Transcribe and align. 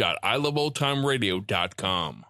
review.iloveoldtimeradio.com. 0.00 2.24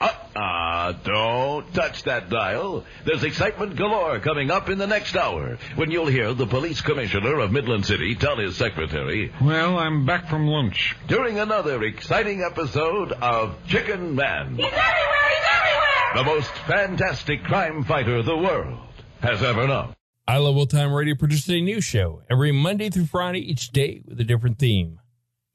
Uh-uh, 0.00 0.92
don't 1.02 1.74
touch 1.74 2.04
that 2.04 2.30
dial. 2.30 2.84
There's 3.04 3.24
excitement 3.24 3.74
galore 3.74 4.20
coming 4.20 4.48
up 4.48 4.68
in 4.68 4.78
the 4.78 4.86
next 4.86 5.16
hour 5.16 5.58
when 5.74 5.90
you'll 5.90 6.06
hear 6.06 6.32
the 6.34 6.46
police 6.46 6.80
commissioner 6.80 7.40
of 7.40 7.50
Midland 7.50 7.84
City 7.84 8.14
tell 8.14 8.36
his 8.38 8.56
secretary 8.56 9.32
Well, 9.42 9.76
I'm 9.76 10.06
back 10.06 10.28
from 10.28 10.46
lunch. 10.46 10.94
during 11.08 11.40
another 11.40 11.82
exciting 11.82 12.42
episode 12.48 13.10
of 13.10 13.56
Chicken 13.66 14.14
Man. 14.14 14.54
He's 14.54 14.66
everywhere! 14.66 15.30
He's 15.30 15.48
everywhere! 15.56 16.14
The 16.14 16.22
most 16.24 16.50
fantastic 16.68 17.42
crime 17.42 17.82
fighter 17.82 18.22
the 18.22 18.36
world 18.36 18.78
has 19.20 19.42
ever 19.42 19.66
known. 19.66 19.94
I 20.28 20.36
Love 20.36 20.56
Old 20.56 20.70
Time 20.70 20.92
Radio 20.92 21.16
produces 21.16 21.48
a 21.48 21.60
new 21.60 21.80
show 21.80 22.22
every 22.30 22.52
Monday 22.52 22.88
through 22.90 23.06
Friday, 23.06 23.40
each 23.40 23.70
day 23.70 24.00
with 24.06 24.20
a 24.20 24.24
different 24.24 24.60
theme. 24.60 25.00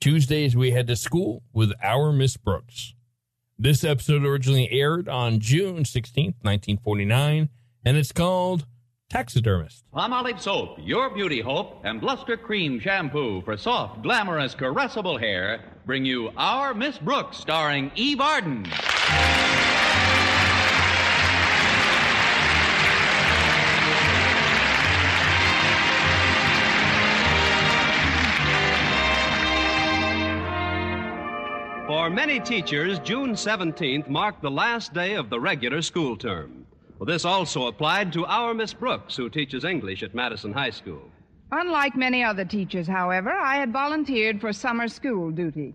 Tuesdays, 0.04 0.54
we 0.54 0.72
head 0.72 0.88
to 0.88 0.98
school 0.98 1.44
with 1.54 1.72
Our 1.82 2.12
Miss 2.12 2.36
Brooks. 2.36 2.94
This 3.58 3.86
episode 3.86 4.26
originally 4.26 4.70
aired 4.70 5.08
on 5.08 5.40
June 5.40 5.86
16th, 5.86 6.36
1949, 6.42 7.48
and 7.86 7.96
it's 7.96 8.12
called 8.12 8.66
Taxidermist. 9.10 9.86
Palmolive 9.96 10.42
soap, 10.42 10.76
your 10.82 11.10
beauty 11.10 11.40
hope, 11.40 11.80
and 11.86 12.04
Luster 12.04 12.36
Cream 12.36 12.82
shampoo 12.82 13.42
for 13.44 13.56
soft, 13.56 14.02
glamorous, 14.04 14.54
caressable 14.56 15.18
hair 15.18 15.62
bring 15.86 16.04
you 16.04 16.32
Our 16.36 16.74
Miss 16.74 16.98
Brooks, 16.98 17.38
starring 17.38 17.90
Eve 17.96 18.20
Arden. 18.20 18.66
For 32.04 32.10
many 32.10 32.42
teachers, 32.42 33.00
June 33.00 33.32
17th 33.32 34.10
marked 34.10 34.42
the 34.42 34.52
last 34.52 34.94
day 34.94 35.14
of 35.14 35.30
the 35.30 35.40
regular 35.40 35.82
school 35.82 36.18
term. 36.18 36.66
Well, 37.00 37.06
this 37.06 37.24
also 37.24 37.68
applied 37.68 38.12
to 38.12 38.26
our 38.26 38.54
Miss 38.54 38.74
Brooks, 38.74 39.16
who 39.16 39.30
teaches 39.30 39.64
English 39.64 40.04
at 40.04 40.14
Madison 40.14 40.52
High 40.52 40.72
School. 40.72 41.10
Unlike 41.54 41.96
many 41.96 42.22
other 42.22 42.44
teachers, 42.44 42.88
however, 42.88 43.30
I 43.30 43.56
had 43.56 43.72
volunteered 43.72 44.42
for 44.42 44.52
summer 44.52 44.90
school 44.90 45.32
duty. 45.32 45.74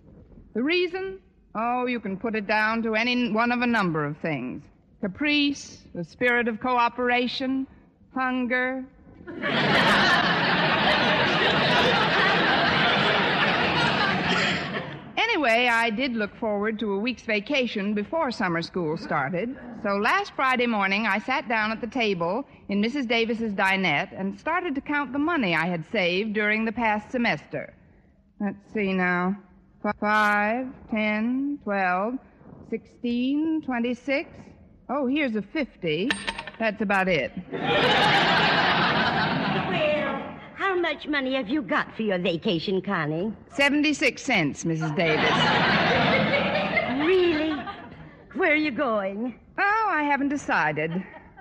The 0.53 0.63
reason? 0.63 1.19
Oh, 1.55 1.87
you 1.87 1.99
can 1.99 2.19
put 2.19 2.37
it 2.37 2.47
down 2.47 2.83
to 2.83 2.95
any 2.95 3.33
one 3.33 3.51
of 3.51 3.63
a 3.63 3.67
number 3.67 4.05
of 4.05 4.19
things 4.19 4.63
caprice, 5.01 5.79
the 5.95 6.05
spirit 6.05 6.47
of 6.47 6.61
cooperation, 6.61 7.67
hunger. 8.13 8.85
Anyway, 15.39 15.69
I 15.69 15.91
did 15.91 16.17
look 16.17 16.35
forward 16.35 16.81
to 16.81 16.95
a 16.95 16.99
week's 16.99 17.23
vacation 17.23 17.95
before 17.95 18.33
summer 18.33 18.61
school 18.61 18.97
started. 18.97 19.57
So 19.85 19.91
last 19.91 20.33
Friday 20.35 20.67
morning, 20.67 21.07
I 21.07 21.21
sat 21.21 21.49
down 21.49 21.71
at 21.71 21.81
the 21.81 21.87
table 21.87 22.45
in 22.69 22.83
Mrs. 22.83 23.07
Davis's 23.07 23.53
dinette 23.53 24.11
and 24.19 24.37
started 24.41 24.75
to 24.75 24.81
count 24.81 25.13
the 25.13 25.21
money 25.21 25.55
I 25.55 25.67
had 25.67 25.85
saved 25.93 26.33
during 26.33 26.65
the 26.65 26.73
past 26.73 27.13
semester. 27.13 27.73
Let's 28.41 28.59
see 28.75 28.93
now. 28.93 29.37
Five, 30.01 30.67
ten, 30.91 31.61
twelve, 31.63 32.15
sixteen, 32.69 33.63
twenty-six. 33.63 34.29
Oh, 34.91 35.07
here's 35.07 35.37
a 35.37 35.43
fifty. 35.43 36.11
That's 36.59 36.83
about 36.83 37.07
it. 37.07 37.31
How 40.79 40.83
much 40.83 41.09
money 41.09 41.35
have 41.35 41.49
you 41.49 41.61
got 41.61 41.93
for 41.97 42.03
your 42.03 42.19
vacation, 42.19 42.81
Connie? 42.81 43.33
Seventy-six 43.53 44.23
cents, 44.23 44.63
Mrs. 44.63 44.95
Davis. 44.95 45.29
Really? 47.05 47.51
Where 48.35 48.53
are 48.53 48.55
you 48.55 48.71
going? 48.71 49.41
Oh, 49.59 49.87
I 49.91 50.05
haven't 50.05 50.29
decided. 50.29 50.93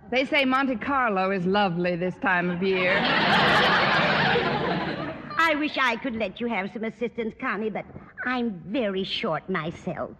They 0.09 0.25
say 0.25 0.43
Monte 0.43 0.77
Carlo 0.77 1.29
is 1.29 1.45
lovely 1.45 1.95
this 1.95 2.15
time 2.15 2.49
of 2.49 2.63
year. 2.63 2.97
I 5.37 5.53
wish 5.59 5.77
I 5.77 5.97
could 5.97 6.15
let 6.15 6.41
you 6.41 6.47
have 6.47 6.71
some 6.73 6.85
assistance, 6.85 7.35
Connie, 7.39 7.69
but 7.69 7.85
I'm 8.25 8.59
very 8.65 9.03
short 9.03 9.47
myself. 9.51 10.17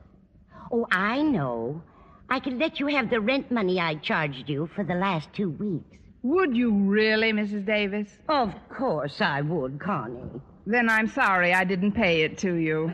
Oh, 0.71 0.85
I 0.91 1.23
know. 1.23 1.81
I 2.29 2.39
could 2.39 2.59
let 2.59 2.79
you 2.79 2.85
have 2.85 3.09
the 3.09 3.19
rent 3.19 3.49
money 3.49 3.79
I 3.79 3.95
charged 3.95 4.47
you 4.47 4.69
for 4.75 4.83
the 4.83 4.93
last 4.93 5.33
two 5.33 5.49
weeks. 5.49 5.97
Would 6.27 6.57
you 6.57 6.73
really, 6.73 7.31
Mrs. 7.31 7.65
Davis? 7.65 8.09
Of 8.27 8.53
course 8.67 9.21
I 9.21 9.39
would, 9.39 9.79
Connie. 9.79 10.41
Then 10.65 10.89
I'm 10.89 11.07
sorry 11.07 11.53
I 11.53 11.63
didn't 11.63 11.93
pay 11.93 12.23
it 12.23 12.37
to 12.39 12.55
you. 12.55 12.87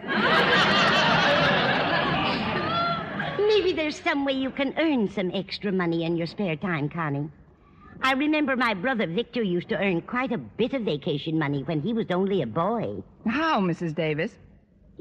Maybe 3.47 3.73
there's 3.73 3.99
some 3.99 4.23
way 4.23 4.33
you 4.33 4.51
can 4.51 4.75
earn 4.77 5.09
some 5.09 5.31
extra 5.33 5.71
money 5.71 6.03
in 6.03 6.15
your 6.15 6.27
spare 6.27 6.55
time, 6.55 6.89
Connie. 6.89 7.27
I 8.03 8.13
remember 8.13 8.55
my 8.55 8.75
brother 8.75 9.07
Victor 9.07 9.41
used 9.41 9.69
to 9.69 9.79
earn 9.79 10.03
quite 10.03 10.31
a 10.31 10.37
bit 10.37 10.73
of 10.73 10.83
vacation 10.83 11.39
money 11.39 11.63
when 11.63 11.81
he 11.81 11.91
was 11.91 12.11
only 12.11 12.43
a 12.43 12.47
boy. 12.47 13.01
How, 13.25 13.59
Mrs. 13.59 13.95
Davis? 13.95 14.31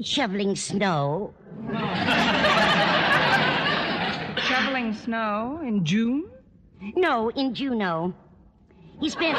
Shoveling 0.01 0.55
snow. 0.55 1.35
Shoveling 4.41 4.95
snow 4.95 5.61
in 5.63 5.85
June? 5.85 6.31
No, 6.95 7.29
in 7.29 7.53
Juneau. 7.53 8.13
He 8.99 9.09
spent. 9.09 9.37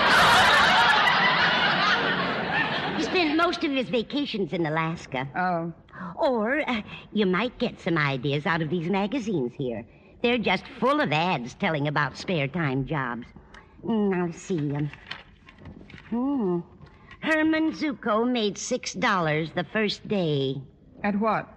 he 2.96 3.02
spent 3.04 3.36
most 3.36 3.64
of 3.64 3.70
his 3.72 3.88
vacations 3.88 4.52
in 4.52 4.66
Alaska. 4.66 5.26
Oh. 5.36 5.72
Or 6.16 6.68
uh, 6.68 6.82
you 7.12 7.26
might 7.26 7.56
get 7.58 7.80
some 7.80 7.96
ideas 7.96 8.46
out 8.46 8.60
of 8.62 8.68
these 8.70 8.90
magazines 8.90 9.52
here. 9.56 9.84
They're 10.22 10.38
just 10.38 10.64
full 10.80 11.00
of 11.00 11.12
ads 11.12 11.54
telling 11.54 11.88
about 11.88 12.16
spare 12.16 12.48
time 12.48 12.84
jobs. 12.86 13.26
Mm, 13.84 14.10
Now, 14.10 14.26
let's 14.26 14.40
see. 14.42 14.74
Um, 14.74 14.90
hmm. 16.10 16.60
Herman 17.20 17.72
Zuko 17.72 18.30
made 18.30 18.56
$6 18.56 19.54
the 19.54 19.64
first 19.72 20.06
day 20.08 20.56
At 21.02 21.18
what? 21.18 21.48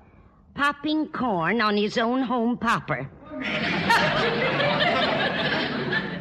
popping 0.56 1.08
corn 1.09 1.62
on 1.62 1.75
his 1.78 1.97
own 1.97 2.22
home 2.24 2.58
popper. 2.58 3.09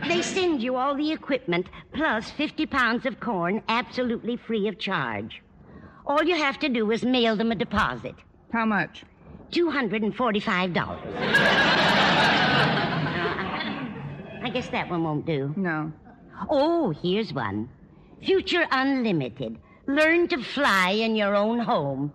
they 0.08 0.22
send 0.22 0.62
you 0.62 0.76
all 0.76 0.94
the 0.96 1.12
equipment 1.12 1.66
plus 1.92 2.30
50 2.30 2.66
pounds 2.66 3.06
of 3.06 3.20
corn 3.20 3.62
absolutely 3.68 4.36
free 4.36 4.68
of 4.68 4.78
charge. 4.78 5.42
All 6.06 6.22
you 6.22 6.36
have 6.36 6.58
to 6.60 6.68
do 6.68 6.90
is 6.92 7.02
mail 7.04 7.36
them 7.36 7.50
a 7.50 7.54
deposit 7.54 8.14
How 8.52 8.64
much? 8.64 9.04
$245. 9.52 11.76
Uh, 14.36 14.40
I 14.42 14.50
guess 14.50 14.68
that 14.68 14.88
one 14.88 15.02
won't 15.02 15.26
do. 15.26 15.52
No. 15.56 15.92
Oh, 16.48 16.94
here's 17.02 17.32
one 17.32 17.68
Future 18.24 18.66
Unlimited. 18.70 19.58
Learn 19.86 20.28
to 20.28 20.42
fly 20.42 20.90
in 20.90 21.16
your 21.16 21.34
own 21.34 21.58
home. 21.58 22.12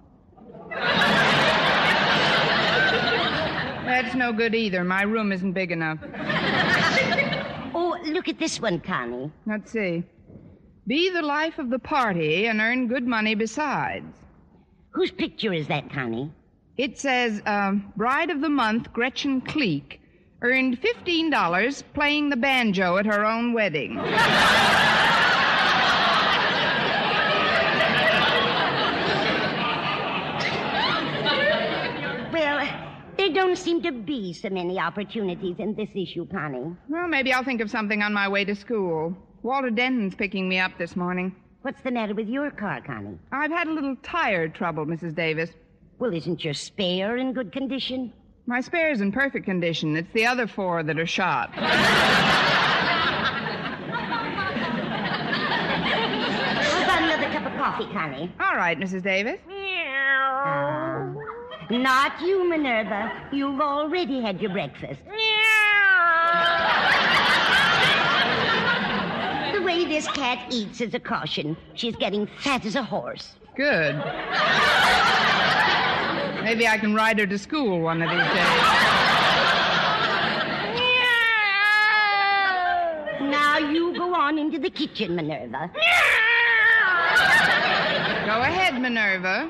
That's 3.85 4.15
no 4.15 4.33
good 4.33 4.55
either. 4.55 4.83
My 4.83 5.03
room 5.03 5.31
isn't 5.31 5.53
big 5.53 5.71
enough. 5.71 5.99
Look 8.05 8.27
at 8.27 8.39
this 8.39 8.59
one, 8.59 8.79
Connie. 8.79 9.31
Let's 9.45 9.71
see. 9.71 10.03
Be 10.87 11.09
the 11.09 11.21
life 11.21 11.59
of 11.59 11.69
the 11.69 11.79
party 11.79 12.47
and 12.47 12.59
earn 12.59 12.87
good 12.87 13.05
money 13.05 13.35
besides. 13.35 14.15
Whose 14.91 15.11
picture 15.11 15.53
is 15.53 15.67
that, 15.67 15.91
Connie? 15.91 16.31
It 16.77 16.97
says, 16.97 17.41
um, 17.45 17.93
Bride 17.95 18.29
of 18.29 18.41
the 18.41 18.49
Month, 18.49 18.91
Gretchen 18.91 19.41
Cleek. 19.41 19.99
Earned 20.41 20.81
$15 20.81 21.83
playing 21.93 22.29
the 22.29 22.35
banjo 22.35 22.97
at 22.97 23.05
her 23.05 23.25
own 23.25 23.53
wedding. 23.53 23.99
Well, 32.31 32.65
there 33.17 33.29
don't 33.41 33.57
seem 33.57 33.81
to 33.81 33.91
be 33.91 34.33
so 34.33 34.49
many 34.49 34.77
opportunities 34.79 35.55
in 35.57 35.73
this 35.73 35.89
issue, 35.95 36.27
Connie. 36.27 36.75
Well, 36.89 37.07
maybe 37.07 37.33
I'll 37.33 37.43
think 37.43 37.59
of 37.59 37.71
something 37.71 38.03
on 38.03 38.13
my 38.13 38.29
way 38.29 38.45
to 38.45 38.53
school. 38.53 39.17
Walter 39.41 39.71
Denton's 39.71 40.13
picking 40.13 40.47
me 40.47 40.59
up 40.59 40.77
this 40.77 40.95
morning. 40.95 41.35
What's 41.63 41.81
the 41.81 41.89
matter 41.89 42.13
with 42.13 42.27
your 42.27 42.51
car, 42.51 42.81
Connie? 42.85 43.17
I've 43.31 43.49
had 43.49 43.67
a 43.67 43.71
little 43.71 43.95
tire 44.03 44.47
trouble, 44.47 44.85
Mrs. 44.85 45.15
Davis. 45.15 45.49
Well, 45.97 46.13
isn't 46.13 46.43
your 46.43 46.53
spare 46.53 47.17
in 47.17 47.33
good 47.33 47.51
condition? 47.51 48.13
My 48.45 48.61
spare's 48.61 49.01
in 49.01 49.11
perfect 49.11 49.45
condition. 49.45 49.97
It's 49.97 50.13
the 50.13 50.27
other 50.27 50.45
four 50.45 50.83
that 50.83 50.99
are 50.99 51.07
shot. 51.07 51.49
How 51.55 51.63
about 56.83 57.01
another 57.01 57.33
cup 57.33 57.51
of 57.51 57.57
coffee, 57.57 57.91
Connie? 57.91 58.31
All 58.39 58.55
right, 58.55 58.79
Mrs. 58.79 59.01
Davis. 59.01 59.39
Not 61.71 62.19
you, 62.19 62.49
Minerva. 62.49 63.29
You've 63.31 63.61
already 63.61 64.19
had 64.21 64.41
your 64.41 64.51
breakfast. 64.51 64.99
the 69.53 69.61
way 69.61 69.85
this 69.85 70.05
cat 70.09 70.51
eats 70.51 70.81
is 70.81 70.93
a 70.93 70.99
caution. 70.99 71.55
She's 71.75 71.95
getting 71.95 72.27
fat 72.27 72.65
as 72.65 72.75
a 72.75 72.83
horse. 72.83 73.35
Good. 73.55 73.95
Maybe 76.43 76.67
I 76.67 76.77
can 76.77 76.93
ride 76.93 77.17
her 77.19 77.25
to 77.25 77.37
school 77.37 77.79
one 77.79 78.01
of 78.01 78.09
these 78.09 78.19
days. 78.19 78.61
Now 83.31 83.59
you 83.59 83.97
go 83.97 84.13
on 84.13 84.37
into 84.37 84.59
the 84.59 84.69
kitchen, 84.69 85.15
Minerva. 85.15 85.71
Go 88.25 88.41
ahead, 88.41 88.81
Minerva. 88.81 89.49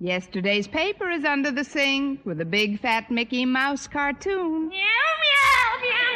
Yesterday's 0.00 0.66
paper 0.66 1.08
is 1.08 1.24
under 1.24 1.50
the 1.50 1.64
sink 1.64 2.20
with 2.24 2.40
a 2.40 2.44
big 2.44 2.80
fat 2.80 3.10
Mickey 3.10 3.44
Mouse 3.44 3.86
cartoon. 3.86 4.68
Meow, 4.68 4.78
meow, 5.22 5.80
meow. 5.82 6.10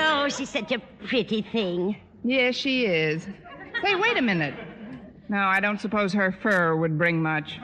Oh, 0.00 0.28
she's 0.28 0.50
such 0.50 0.72
a 0.72 0.78
pretty 1.06 1.40
thing. 1.42 1.96
Yes, 2.22 2.54
she 2.54 2.84
is. 2.84 3.26
Say, 3.82 3.94
wait 3.94 4.18
a 4.18 4.22
minute. 4.22 4.54
No, 5.30 5.38
I 5.38 5.60
don't 5.60 5.80
suppose 5.80 6.12
her 6.12 6.32
fur 6.42 6.76
would 6.76 6.98
bring 6.98 7.22
much. 7.22 7.58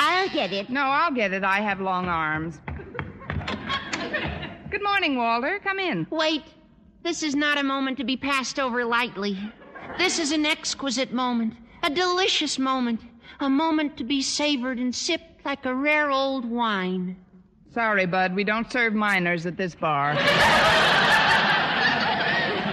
I'll 0.00 0.28
get 0.30 0.52
it. 0.52 0.68
No, 0.68 0.82
I'll 0.82 1.12
get 1.12 1.32
it. 1.32 1.44
I 1.44 1.60
have 1.60 1.80
long 1.80 2.06
arms. 2.06 2.58
Good 4.70 4.82
morning, 4.82 5.16
Walter. 5.16 5.60
Come 5.62 5.78
in. 5.78 6.06
Wait. 6.10 6.42
This 7.04 7.22
is 7.22 7.36
not 7.36 7.58
a 7.58 7.62
moment 7.62 7.98
to 7.98 8.04
be 8.04 8.16
passed 8.16 8.58
over 8.58 8.82
lightly. 8.82 9.38
This 9.98 10.18
is 10.18 10.32
an 10.32 10.46
exquisite 10.46 11.12
moment, 11.12 11.52
a 11.82 11.90
delicious 11.90 12.58
moment, 12.58 13.02
a 13.40 13.50
moment 13.50 13.98
to 13.98 14.04
be 14.04 14.22
savored 14.22 14.78
and 14.78 14.94
sipped 14.94 15.44
like 15.44 15.66
a 15.66 15.74
rare 15.74 16.10
old 16.10 16.46
wine. 16.46 17.14
Sorry, 17.74 18.06
Bud. 18.06 18.34
We 18.34 18.42
don't 18.42 18.72
serve 18.72 18.94
minors 18.94 19.44
at 19.44 19.58
this 19.58 19.74
bar. 19.74 20.14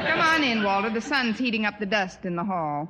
Come 0.07 0.21
on 0.21 0.45
in, 0.45 0.63
Walter. 0.63 0.89
The 0.89 1.01
sun's 1.01 1.37
heating 1.37 1.65
up 1.65 1.77
the 1.77 1.85
dust 1.85 2.23
in 2.23 2.37
the 2.37 2.45
hall. 2.45 2.87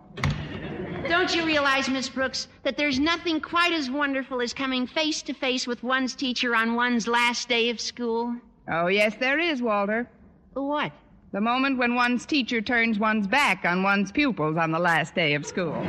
Don't 1.10 1.36
you 1.36 1.44
realize, 1.44 1.90
Miss 1.90 2.08
Brooks, 2.08 2.50
that 2.62 2.78
there's 2.78 3.00
nothing 3.00 3.42
quite 3.42 3.74
as 3.74 3.90
wonderful 3.90 4.42
as 4.42 4.54
coming 4.54 4.86
face 4.86 5.24
to 5.24 5.34
face 5.34 5.66
with 5.66 5.82
one's 5.82 6.14
teacher 6.14 6.56
on 6.56 6.76
one's 6.76 7.08
last 7.08 7.50
day 7.50 7.72
of 7.72 7.82
school? 7.82 8.36
Oh, 8.72 8.86
yes, 8.86 9.16
there 9.20 9.40
is, 9.40 9.60
Walter. 9.60 10.08
What? 10.54 10.92
The 11.34 11.40
moment 11.40 11.78
when 11.78 11.96
one's 11.96 12.26
teacher 12.26 12.60
turns 12.62 13.00
one's 13.00 13.26
back 13.26 13.64
on 13.64 13.84
one's 13.84 14.12
pupils 14.12 14.58
on 14.58 14.72
the 14.72 14.80
last 14.80 15.16
day 15.16 15.34
of 15.34 15.46
school. 15.46 15.82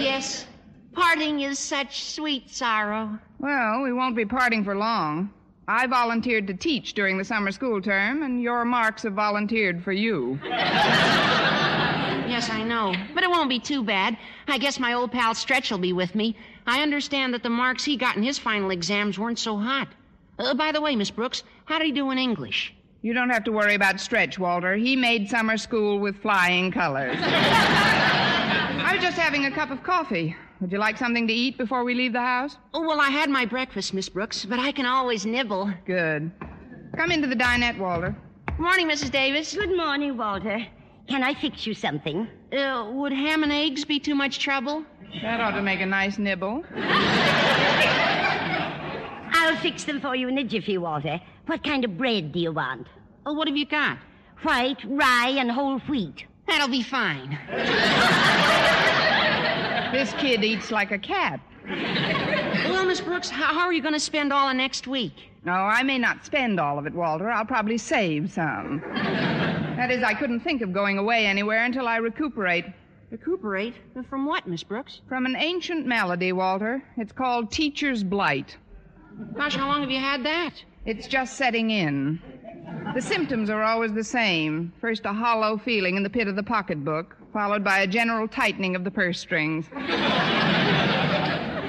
yes. 0.00 0.46
Parting 0.94 1.40
is 1.40 1.58
such 1.58 2.04
sweet 2.04 2.48
sorrow. 2.48 3.18
Well, 3.38 3.82
we 3.82 3.92
won't 3.92 4.16
be 4.16 4.24
parting 4.24 4.64
for 4.64 4.74
long. 4.74 5.30
I 5.68 5.86
volunteered 5.86 6.46
to 6.46 6.54
teach 6.54 6.94
during 6.94 7.18
the 7.18 7.24
summer 7.24 7.52
school 7.52 7.82
term, 7.82 8.22
and 8.22 8.42
your 8.42 8.64
marks 8.64 9.02
have 9.02 9.12
volunteered 9.12 9.84
for 9.84 9.92
you. 9.92 10.40
Yes, 12.30 12.48
I 12.48 12.62
know. 12.62 12.94
But 13.14 13.24
it 13.24 13.30
won't 13.30 13.50
be 13.50 13.58
too 13.58 13.84
bad. 13.84 14.16
I 14.48 14.56
guess 14.56 14.80
my 14.80 14.94
old 14.94 15.12
pal 15.12 15.34
Stretch 15.34 15.70
will 15.70 15.78
be 15.78 15.92
with 15.92 16.14
me. 16.14 16.34
I 16.66 16.82
understand 16.82 17.34
that 17.34 17.42
the 17.42 17.50
marks 17.50 17.84
he 17.84 17.96
got 17.96 18.16
in 18.16 18.22
his 18.22 18.38
final 18.38 18.70
exams 18.70 19.18
weren't 19.18 19.38
so 19.38 19.58
hot. 19.58 19.88
Uh, 20.38 20.54
by 20.54 20.72
the 20.72 20.80
way, 20.80 20.96
Miss 20.96 21.10
Brooks, 21.10 21.42
how 21.66 21.78
did 21.78 21.84
he 21.86 21.92
do 21.92 22.10
in 22.10 22.18
English? 22.18 22.72
You 23.02 23.14
don't 23.14 23.30
have 23.30 23.44
to 23.44 23.52
worry 23.52 23.74
about 23.74 23.98
Stretch, 23.98 24.38
Walter. 24.38 24.74
He 24.74 24.94
made 24.94 25.28
summer 25.28 25.56
school 25.56 26.00
with 26.00 26.20
flying 26.20 26.70
colors. 26.70 27.16
I 27.22 28.90
was 28.92 29.02
just 29.02 29.16
having 29.16 29.46
a 29.46 29.50
cup 29.50 29.70
of 29.70 29.82
coffee. 29.82 30.36
Would 30.60 30.70
you 30.70 30.78
like 30.78 30.98
something 30.98 31.26
to 31.26 31.32
eat 31.32 31.56
before 31.56 31.82
we 31.82 31.94
leave 31.94 32.12
the 32.12 32.20
house? 32.20 32.58
Oh, 32.74 32.82
well, 32.86 33.00
I 33.00 33.08
had 33.08 33.30
my 33.30 33.46
breakfast, 33.46 33.94
Miss 33.94 34.10
Brooks, 34.10 34.44
but 34.44 34.58
I 34.58 34.70
can 34.72 34.84
always 34.84 35.24
nibble. 35.24 35.72
Good. 35.86 36.30
Come 36.94 37.10
into 37.10 37.26
the 37.26 37.36
dinette, 37.36 37.78
Walter. 37.78 38.14
Good 38.46 38.58
Morning, 38.58 38.86
Mrs. 38.86 39.10
Davis. 39.10 39.54
Good 39.54 39.74
morning, 39.74 40.18
Walter. 40.18 40.66
Can 41.08 41.22
I 41.22 41.32
fix 41.32 41.66
you 41.66 41.72
something? 41.72 42.28
Uh, 42.52 42.90
would 42.92 43.12
ham 43.12 43.42
and 43.42 43.52
eggs 43.52 43.86
be 43.86 43.98
too 43.98 44.14
much 44.14 44.40
trouble? 44.40 44.84
That 45.22 45.40
ought 45.40 45.52
to 45.52 45.62
make 45.62 45.80
a 45.80 45.86
nice 45.86 46.18
nibble. 46.18 46.62
I'll 49.40 49.56
fix 49.56 49.84
them 49.84 50.00
for 50.00 50.14
you 50.14 50.28
in 50.28 50.36
a 50.38 50.44
jiffy, 50.44 50.76
Walter. 50.76 51.20
What 51.46 51.64
kind 51.64 51.84
of 51.84 51.96
bread 51.96 52.32
do 52.32 52.38
you 52.38 52.52
want? 52.52 52.86
Oh, 53.24 53.32
what 53.32 53.48
have 53.48 53.56
you 53.56 53.66
got? 53.66 53.96
White, 54.42 54.84
rye, 54.84 55.34
and 55.38 55.50
whole 55.50 55.78
wheat. 55.80 56.26
That'll 56.46 56.68
be 56.68 56.82
fine. 56.82 57.38
This 59.92 60.12
kid 60.14 60.44
eats 60.44 60.70
like 60.70 60.92
a 60.92 60.98
cat. 60.98 61.40
Well, 61.66 62.86
Miss 62.86 63.00
Brooks, 63.00 63.28
how, 63.28 63.46
how 63.46 63.66
are 63.66 63.72
you 63.72 63.82
going 63.82 63.94
to 63.94 63.98
spend 63.98 64.32
all 64.32 64.48
of 64.48 64.54
next 64.54 64.86
week? 64.86 65.14
No, 65.44 65.52
I 65.52 65.82
may 65.82 65.98
not 65.98 66.24
spend 66.24 66.60
all 66.60 66.78
of 66.78 66.86
it, 66.86 66.94
Walter. 66.94 67.28
I'll 67.28 67.44
probably 67.44 67.76
save 67.76 68.30
some. 68.30 68.80
That 68.94 69.90
is, 69.90 70.04
I 70.04 70.14
couldn't 70.14 70.40
think 70.40 70.62
of 70.62 70.72
going 70.72 70.96
away 70.96 71.26
anywhere 71.26 71.64
until 71.64 71.88
I 71.88 71.96
recuperate. 71.96 72.66
Recuperate? 73.10 73.74
From 74.08 74.26
what, 74.26 74.46
Miss 74.46 74.62
Brooks? 74.62 75.00
From 75.08 75.26
an 75.26 75.34
ancient 75.34 75.86
malady, 75.86 76.30
Walter. 76.30 76.80
It's 76.96 77.12
called 77.12 77.50
teacher's 77.50 78.04
blight. 78.04 78.56
Gosh, 79.36 79.56
how 79.56 79.68
long 79.68 79.80
have 79.80 79.90
you 79.90 79.98
had 79.98 80.24
that? 80.24 80.52
It's 80.86 81.06
just 81.06 81.36
setting 81.36 81.70
in. 81.70 82.20
The 82.94 83.02
symptoms 83.02 83.50
are 83.50 83.62
always 83.62 83.92
the 83.92 84.04
same. 84.04 84.72
First, 84.80 85.04
a 85.04 85.12
hollow 85.12 85.58
feeling 85.58 85.96
in 85.96 86.02
the 86.02 86.10
pit 86.10 86.28
of 86.28 86.36
the 86.36 86.42
pocketbook, 86.42 87.16
followed 87.32 87.62
by 87.62 87.80
a 87.80 87.86
general 87.86 88.26
tightening 88.26 88.74
of 88.74 88.84
the 88.84 88.90
purse 88.90 89.20
strings. 89.20 89.66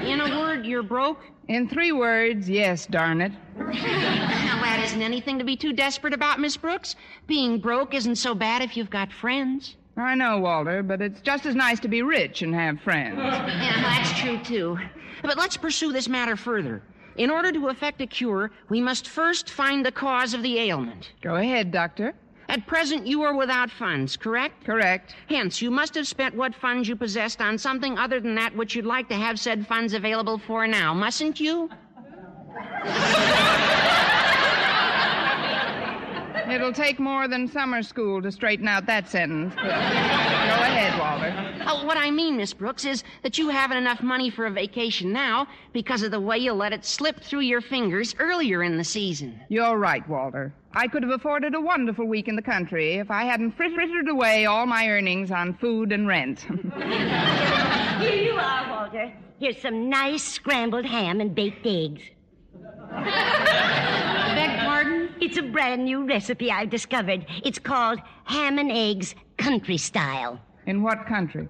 In 0.04 0.20
a 0.20 0.38
word, 0.38 0.66
you're 0.66 0.82
broke? 0.82 1.20
In 1.48 1.68
three 1.68 1.92
words, 1.92 2.48
yes, 2.48 2.86
darn 2.86 3.20
it. 3.20 3.32
Now, 3.58 3.66
that 3.72 4.80
isn't 4.84 5.02
anything 5.02 5.38
to 5.38 5.44
be 5.44 5.56
too 5.56 5.72
desperate 5.72 6.14
about, 6.14 6.40
Miss 6.40 6.56
Brooks. 6.56 6.96
Being 7.26 7.58
broke 7.58 7.94
isn't 7.94 8.16
so 8.16 8.34
bad 8.34 8.62
if 8.62 8.76
you've 8.76 8.90
got 8.90 9.12
friends. 9.12 9.76
I 9.96 10.14
know, 10.14 10.38
Walter, 10.38 10.82
but 10.82 11.02
it's 11.02 11.20
just 11.20 11.44
as 11.46 11.54
nice 11.54 11.78
to 11.80 11.88
be 11.88 12.02
rich 12.02 12.42
and 12.42 12.54
have 12.54 12.80
friends. 12.80 13.18
Yeah, 13.18 13.80
that's 13.82 14.18
true, 14.18 14.38
too. 14.38 14.78
But 15.22 15.36
let's 15.36 15.56
pursue 15.56 15.92
this 15.92 16.08
matter 16.08 16.36
further. 16.36 16.82
In 17.16 17.30
order 17.30 17.52
to 17.52 17.68
effect 17.68 18.00
a 18.00 18.06
cure, 18.06 18.50
we 18.68 18.80
must 18.80 19.08
first 19.08 19.50
find 19.50 19.84
the 19.84 19.92
cause 19.92 20.34
of 20.34 20.42
the 20.42 20.58
ailment. 20.58 21.12
Go 21.20 21.36
ahead, 21.36 21.70
Doctor. 21.70 22.14
At 22.48 22.66
present, 22.66 23.06
you 23.06 23.22
are 23.22 23.34
without 23.34 23.70
funds, 23.70 24.16
correct? 24.16 24.64
Correct. 24.64 25.14
Hence, 25.28 25.62
you 25.62 25.70
must 25.70 25.94
have 25.94 26.06
spent 26.06 26.34
what 26.34 26.54
funds 26.54 26.88
you 26.88 26.96
possessed 26.96 27.40
on 27.40 27.56
something 27.56 27.98
other 27.98 28.20
than 28.20 28.34
that 28.34 28.54
which 28.56 28.74
you'd 28.74 28.84
like 28.84 29.08
to 29.08 29.14
have 29.14 29.38
said 29.38 29.66
funds 29.66 29.94
available 29.94 30.38
for 30.38 30.66
now, 30.66 30.92
mustn't 30.92 31.40
you? 31.40 31.70
It'll 36.50 36.72
take 36.72 36.98
more 36.98 37.28
than 37.28 37.48
summer 37.48 37.82
school 37.82 38.22
to 38.22 38.32
straighten 38.32 38.68
out 38.68 38.86
that 38.86 39.08
sentence. 39.08 39.54
Go 39.54 39.62
ahead, 39.62 40.98
Walter. 40.98 41.64
Oh, 41.66 41.84
what 41.86 41.96
I 41.96 42.10
mean, 42.10 42.36
Miss 42.36 42.52
Brooks, 42.52 42.84
is 42.84 43.04
that 43.22 43.38
you 43.38 43.48
haven't 43.48 43.76
enough 43.76 44.02
money 44.02 44.30
for 44.30 44.46
a 44.46 44.50
vacation 44.50 45.12
now 45.12 45.46
because 45.72 46.02
of 46.02 46.10
the 46.10 46.20
way 46.20 46.38
you 46.38 46.52
let 46.52 46.72
it 46.72 46.84
slip 46.84 47.20
through 47.20 47.40
your 47.40 47.60
fingers 47.60 48.14
earlier 48.18 48.62
in 48.62 48.76
the 48.76 48.84
season. 48.84 49.40
You're 49.48 49.76
right, 49.76 50.06
Walter. 50.08 50.52
I 50.74 50.88
could 50.88 51.02
have 51.02 51.12
afforded 51.12 51.54
a 51.54 51.60
wonderful 51.60 52.06
week 52.06 52.28
in 52.28 52.36
the 52.36 52.42
country 52.42 52.94
if 52.94 53.10
I 53.10 53.24
hadn't 53.24 53.52
frittered 53.52 54.08
away 54.08 54.46
all 54.46 54.66
my 54.66 54.88
earnings 54.88 55.30
on 55.30 55.54
food 55.54 55.92
and 55.92 56.08
rent. 56.08 56.40
Here 58.00 58.14
you 58.14 58.32
are, 58.32 58.70
Walter. 58.70 59.12
Here's 59.38 59.60
some 59.60 59.90
nice 59.90 60.22
scrambled 60.22 60.86
ham 60.86 61.20
and 61.20 61.34
baked 61.34 61.66
eggs. 61.66 62.02
Beg 65.22 65.30
pardon? 65.30 65.30
It's 65.30 65.38
a 65.38 65.42
brand 65.52 65.84
new 65.84 66.06
recipe 66.06 66.50
I've 66.50 66.70
discovered. 66.70 67.26
It's 67.44 67.58
called 67.58 68.00
ham 68.24 68.58
and 68.58 68.70
eggs 68.70 69.14
country 69.36 69.78
style. 69.78 70.40
in 70.66 70.82
what 70.82 71.06
country? 71.06 71.48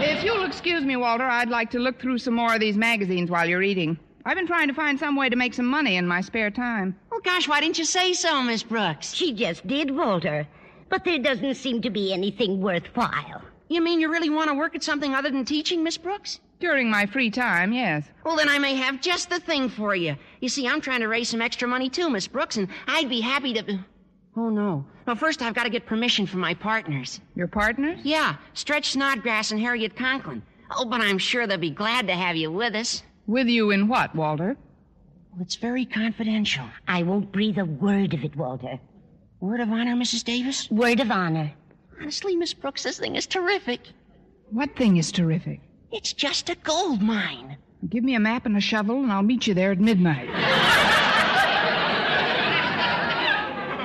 If 0.00 0.24
you'll 0.24 0.44
excuse 0.44 0.84
me, 0.84 0.96
Walter, 0.96 1.24
I'd 1.24 1.48
like 1.50 1.70
to 1.72 1.78
look 1.78 2.00
through 2.00 2.18
some 2.18 2.34
more 2.34 2.54
of 2.54 2.60
these 2.60 2.76
magazines 2.76 3.30
while 3.30 3.48
you're 3.48 3.62
eating. 3.62 3.98
I've 4.24 4.36
been 4.36 4.46
trying 4.46 4.68
to 4.68 4.74
find 4.74 4.98
some 4.98 5.16
way 5.16 5.28
to 5.28 5.36
make 5.36 5.54
some 5.54 5.66
money 5.66 5.96
in 5.96 6.06
my 6.06 6.20
spare 6.20 6.50
time. 6.50 6.96
Oh, 7.12 7.20
gosh, 7.24 7.48
why 7.48 7.60
didn't 7.60 7.78
you 7.78 7.84
say 7.84 8.12
so, 8.12 8.42
Miss 8.42 8.62
Brooks? 8.62 9.14
She 9.14 9.32
just 9.32 9.66
did, 9.66 9.90
Walter. 9.90 10.46
But 10.88 11.04
there 11.04 11.18
doesn't 11.18 11.54
seem 11.56 11.82
to 11.82 11.90
be 11.90 12.12
anything 12.12 12.60
worthwhile. 12.60 13.42
You 13.68 13.82
mean 13.82 14.00
you 14.00 14.10
really 14.10 14.30
want 14.30 14.48
to 14.48 14.54
work 14.54 14.74
at 14.74 14.82
something 14.82 15.14
other 15.14 15.30
than 15.30 15.44
teaching, 15.44 15.82
Miss 15.82 15.98
Brooks? 15.98 16.40
During 16.60 16.90
my 16.90 17.06
free 17.06 17.30
time, 17.30 17.72
yes. 17.72 18.04
Well, 18.24 18.36
then 18.36 18.48
I 18.48 18.58
may 18.58 18.74
have 18.74 19.00
just 19.00 19.30
the 19.30 19.38
thing 19.38 19.68
for 19.68 19.94
you. 19.94 20.16
You 20.40 20.48
see, 20.48 20.66
I'm 20.66 20.80
trying 20.80 21.00
to 21.00 21.08
raise 21.08 21.28
some 21.28 21.40
extra 21.40 21.68
money 21.68 21.88
too, 21.88 22.10
Miss 22.10 22.26
Brooks, 22.26 22.56
and 22.56 22.68
I'd 22.88 23.08
be 23.08 23.20
happy 23.20 23.54
to. 23.54 23.78
Oh, 24.36 24.50
no. 24.50 24.84
Well, 25.06 25.16
first 25.16 25.40
I've 25.40 25.54
got 25.54 25.64
to 25.64 25.70
get 25.70 25.86
permission 25.86 26.26
from 26.26 26.40
my 26.40 26.54
partners. 26.54 27.20
Your 27.34 27.46
partners? 27.46 28.00
Yeah, 28.02 28.36
Stretch 28.54 28.90
Snodgrass 28.90 29.52
and 29.52 29.60
Harriet 29.60 29.96
Conklin. 29.96 30.42
Oh, 30.70 30.84
but 30.84 31.00
I'm 31.00 31.18
sure 31.18 31.46
they'll 31.46 31.58
be 31.58 31.70
glad 31.70 32.06
to 32.08 32.14
have 32.14 32.36
you 32.36 32.50
with 32.50 32.74
us. 32.74 33.02
With 33.26 33.46
you 33.46 33.70
in 33.70 33.88
what, 33.88 34.14
Walter? 34.14 34.56
Well, 35.32 35.42
it's 35.42 35.56
very 35.56 35.86
confidential. 35.86 36.64
I 36.88 37.04
won't 37.04 37.32
breathe 37.32 37.58
a 37.58 37.64
word 37.64 38.14
of 38.14 38.24
it, 38.24 38.34
Walter. 38.36 38.78
Word 39.40 39.60
of 39.60 39.70
honor, 39.70 39.94
Mrs. 39.94 40.24
Davis? 40.24 40.68
Word 40.70 41.00
of 41.00 41.10
honor. 41.10 41.52
Honestly, 42.00 42.34
Miss 42.36 42.52
Brooks, 42.52 42.82
this 42.82 42.98
thing 42.98 43.16
is 43.16 43.26
terrific. 43.26 43.80
What 44.50 44.74
thing 44.76 44.96
is 44.96 45.12
terrific? 45.12 45.60
It's 45.90 46.12
just 46.12 46.50
a 46.50 46.54
gold 46.54 47.00
mine. 47.00 47.56
Give 47.88 48.04
me 48.04 48.14
a 48.14 48.20
map 48.20 48.44
and 48.44 48.56
a 48.56 48.60
shovel, 48.60 49.02
and 49.02 49.10
I'll 49.12 49.22
meet 49.22 49.46
you 49.46 49.54
there 49.54 49.72
at 49.72 49.80
midnight. 49.80 50.28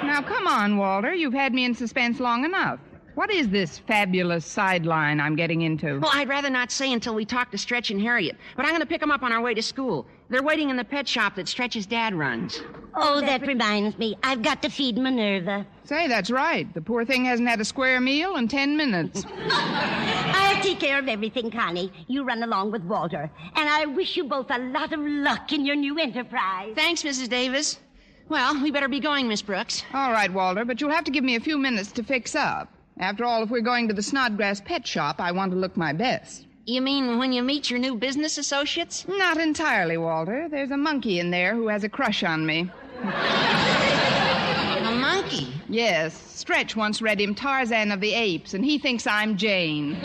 now, 0.04 0.22
come 0.22 0.48
on, 0.48 0.78
Walter. 0.78 1.14
You've 1.14 1.34
had 1.34 1.54
me 1.54 1.64
in 1.64 1.76
suspense 1.76 2.20
long 2.20 2.44
enough. 2.44 2.80
What 3.16 3.32
is 3.32 3.50
this 3.50 3.78
fabulous 3.78 4.44
sideline 4.44 5.20
I'm 5.20 5.36
getting 5.36 5.62
into? 5.62 6.00
Well, 6.00 6.10
I'd 6.14 6.28
rather 6.28 6.50
not 6.50 6.72
say 6.72 6.92
until 6.92 7.14
we 7.14 7.26
talk 7.26 7.52
to 7.52 7.58
Stretch 7.60 7.92
and 7.92 8.02
Harriet, 8.02 8.36
but 8.56 8.66
I'm 8.66 8.72
going 8.72 8.82
to 8.82 8.88
pick 8.88 9.02
them 9.02 9.12
up 9.12 9.22
on 9.22 9.32
our 9.32 9.42
way 9.42 9.54
to 9.54 9.62
school. 9.62 10.08
They're 10.30 10.42
waiting 10.42 10.72
in 10.72 10.78
the 10.78 10.84
pet 10.84 11.08
shop 11.08 11.36
that 11.36 11.48
Stretch's 11.48 11.86
dad 11.86 12.16
runs. 12.16 12.62
Oh, 12.96 13.22
that 13.22 13.46
reminds 13.46 14.00
me. 14.00 14.18
I've 14.24 14.42
got 14.42 14.64
to 14.64 14.70
feed 14.70 14.98
Minerva. 14.98 15.66
Say, 15.84 16.08
that's 16.08 16.32
right. 16.32 16.72
The 16.74 16.82
poor 16.82 17.06
thing 17.06 17.26
hasn't 17.26 17.48
had 17.48 17.62
a 17.62 17.66
square 17.66 18.02
meal 18.02 18.36
in 18.38 18.48
ten 18.48 18.76
minutes. 18.76 19.24
I'll 19.48 20.62
take 20.64 20.80
care 20.80 20.98
of 20.98 21.08
everything, 21.08 21.52
Connie. 21.52 21.92
You 22.08 22.24
run 22.24 22.42
along 22.42 22.72
with 22.72 22.82
Walter. 22.84 23.30
And 23.56 23.70
I 23.70 23.86
wish 23.86 24.18
you 24.18 24.24
both 24.24 24.50
a 24.50 24.58
lot 24.58 24.92
of 24.92 25.00
luck 25.00 25.52
in 25.54 25.66
your 25.66 25.76
new 25.76 26.00
enterprise. 26.00 26.74
Thanks, 26.76 27.04
Mrs. 27.04 27.30
Davis. 27.30 27.80
Well, 28.28 28.60
we 28.64 28.72
better 28.72 28.88
be 28.88 29.00
going, 29.00 29.28
Miss 29.28 29.44
Brooks. 29.44 29.84
All 29.94 30.12
right, 30.12 30.32
Walter, 30.34 30.66
but 30.66 30.82
you'll 30.82 30.90
have 30.92 31.04
to 31.04 31.12
give 31.12 31.24
me 31.24 31.36
a 31.36 31.40
few 31.40 31.60
minutes 31.60 31.92
to 31.94 32.04
fix 32.04 32.34
up. 32.34 32.70
After 33.00 33.26
all, 33.26 33.44
if 33.44 33.50
we're 33.50 33.62
going 33.62 33.88
to 33.88 33.94
the 33.94 34.04
Snodgrass 34.04 34.62
pet 34.62 34.86
shop, 34.86 35.20
I 35.20 35.32
want 35.32 35.52
to 35.52 35.58
look 35.58 35.76
my 35.76 35.94
best. 35.94 36.46
You 36.66 36.82
mean 36.82 37.18
when 37.18 37.34
you 37.34 37.44
meet 37.44 37.70
your 37.70 37.80
new 37.80 37.96
business 37.96 38.38
associates? 38.38 39.06
Not 39.08 39.38
entirely, 39.38 39.98
Walter. 39.98 40.48
There's 40.50 40.72
a 40.72 40.78
monkey 40.78 41.20
in 41.20 41.30
there 41.32 41.56
who 41.56 41.68
has 41.68 41.84
a 41.84 41.90
crush 41.90 42.24
on 42.24 42.46
me. 42.46 42.72
A 43.04 44.92
monkey? 44.96 45.54
Yes. 45.68 46.14
Stretch 46.14 46.76
once 46.76 47.02
read 47.02 47.20
him 47.20 47.36
Tarzan 47.36 47.92
of 47.92 48.00
the 48.00 48.14
Apes, 48.14 48.54
and 48.54 48.64
he 48.64 48.78
thinks 48.78 49.06
I'm 49.08 49.36
Jane. 49.38 49.98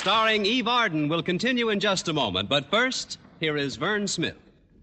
Starring 0.00 0.46
Eve 0.46 0.66
Arden, 0.66 1.10
will 1.10 1.22
continue 1.22 1.68
in 1.68 1.78
just 1.78 2.08
a 2.08 2.12
moment. 2.14 2.48
But 2.48 2.70
first, 2.70 3.18
here 3.38 3.58
is 3.58 3.76
Vern 3.76 4.08
Smith. 4.08 4.38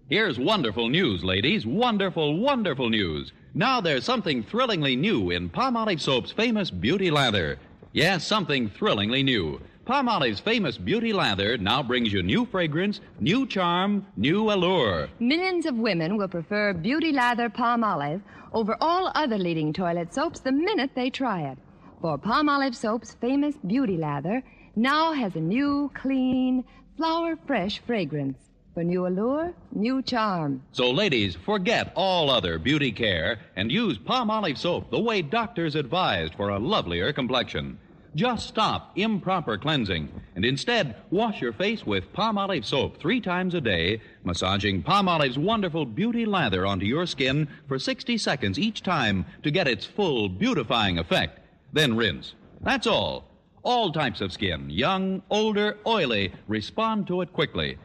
Here's 0.08 0.38
wonderful 0.38 0.88
news, 0.88 1.24
ladies. 1.24 1.66
Wonderful, 1.66 2.38
wonderful 2.38 2.88
news. 2.88 3.32
Now 3.52 3.80
there's 3.80 4.04
something 4.04 4.44
thrillingly 4.44 4.94
new 4.94 5.32
in 5.32 5.50
Palmolive 5.50 6.00
Soap's 6.00 6.30
famous 6.30 6.70
Beauty 6.70 7.10
Lather. 7.10 7.58
Yes, 7.92 8.24
something 8.24 8.70
thrillingly 8.70 9.24
new. 9.24 9.60
Palmolive's 9.88 10.38
famous 10.38 10.78
Beauty 10.78 11.12
Lather 11.12 11.58
now 11.58 11.82
brings 11.82 12.12
you 12.12 12.22
new 12.22 12.46
fragrance, 12.46 13.00
new 13.18 13.44
charm, 13.44 14.06
new 14.16 14.52
allure. 14.52 15.08
Millions 15.18 15.66
of 15.66 15.74
women 15.74 16.16
will 16.16 16.28
prefer 16.28 16.72
Beauty 16.72 17.10
Lather 17.10 17.50
Palmolive 17.50 18.22
over 18.52 18.76
all 18.80 19.10
other 19.16 19.36
leading 19.36 19.72
toilet 19.72 20.14
soaps 20.14 20.38
the 20.38 20.52
minute 20.52 20.92
they 20.94 21.10
try 21.10 21.40
it. 21.40 21.58
For 22.00 22.16
Palmolive 22.16 22.76
Soap's 22.76 23.14
famous 23.14 23.56
Beauty 23.66 23.96
Lather 23.96 24.44
now 24.78 25.12
has 25.12 25.34
a 25.34 25.40
new, 25.40 25.90
clean, 25.92 26.64
flower 26.96 27.36
fresh 27.46 27.80
fragrance. 27.80 28.38
For 28.74 28.84
new 28.84 29.08
allure, 29.08 29.52
new 29.72 30.02
charm. 30.02 30.62
So, 30.70 30.92
ladies, 30.92 31.34
forget 31.34 31.92
all 31.96 32.30
other 32.30 32.60
beauty 32.60 32.92
care 32.92 33.40
and 33.56 33.72
use 33.72 33.98
Palmolive 33.98 34.56
soap 34.56 34.92
the 34.92 35.00
way 35.00 35.20
doctors 35.20 35.74
advised 35.74 36.34
for 36.36 36.50
a 36.50 36.60
lovelier 36.60 37.12
complexion. 37.12 37.78
Just 38.14 38.46
stop 38.46 38.92
improper 38.96 39.58
cleansing 39.58 40.08
and 40.36 40.44
instead 40.44 40.94
wash 41.10 41.40
your 41.40 41.52
face 41.52 41.84
with 41.84 42.12
Palmolive 42.12 42.64
soap 42.64 43.00
three 43.00 43.20
times 43.20 43.54
a 43.54 43.60
day, 43.60 44.00
massaging 44.22 44.84
Palmolive's 44.84 45.38
wonderful 45.38 45.84
beauty 45.84 46.24
lather 46.24 46.64
onto 46.64 46.86
your 46.86 47.06
skin 47.06 47.48
for 47.66 47.80
60 47.80 48.16
seconds 48.16 48.60
each 48.60 48.84
time 48.84 49.26
to 49.42 49.50
get 49.50 49.66
its 49.66 49.84
full 49.84 50.28
beautifying 50.28 50.98
effect. 50.98 51.40
Then 51.72 51.96
rinse. 51.96 52.34
That's 52.60 52.86
all. 52.86 53.27
All 53.68 53.92
types 53.92 54.22
of 54.22 54.32
skin, 54.32 54.70
young, 54.70 55.20
older, 55.28 55.76
oily, 55.86 56.32
respond 56.46 57.06
to 57.08 57.20
it 57.20 57.34
quickly. 57.34 57.76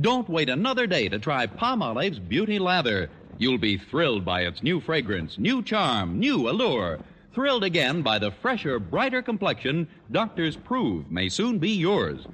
Don't 0.00 0.28
wait 0.28 0.48
another 0.48 0.86
day 0.86 1.08
to 1.08 1.18
try 1.18 1.48
Palmolive's 1.48 2.20
Beauty 2.20 2.60
Lather. 2.60 3.10
You'll 3.38 3.58
be 3.58 3.76
thrilled 3.76 4.24
by 4.24 4.42
its 4.42 4.62
new 4.62 4.80
fragrance, 4.80 5.40
new 5.40 5.60
charm, 5.60 6.20
new 6.20 6.48
allure. 6.48 7.00
Thrilled 7.34 7.64
again 7.64 8.02
by 8.02 8.20
the 8.20 8.30
fresher, 8.30 8.78
brighter 8.78 9.20
complexion 9.20 9.88
doctors 10.12 10.54
prove 10.54 11.10
may 11.10 11.28
soon 11.28 11.58
be 11.58 11.70
yours. 11.70 12.24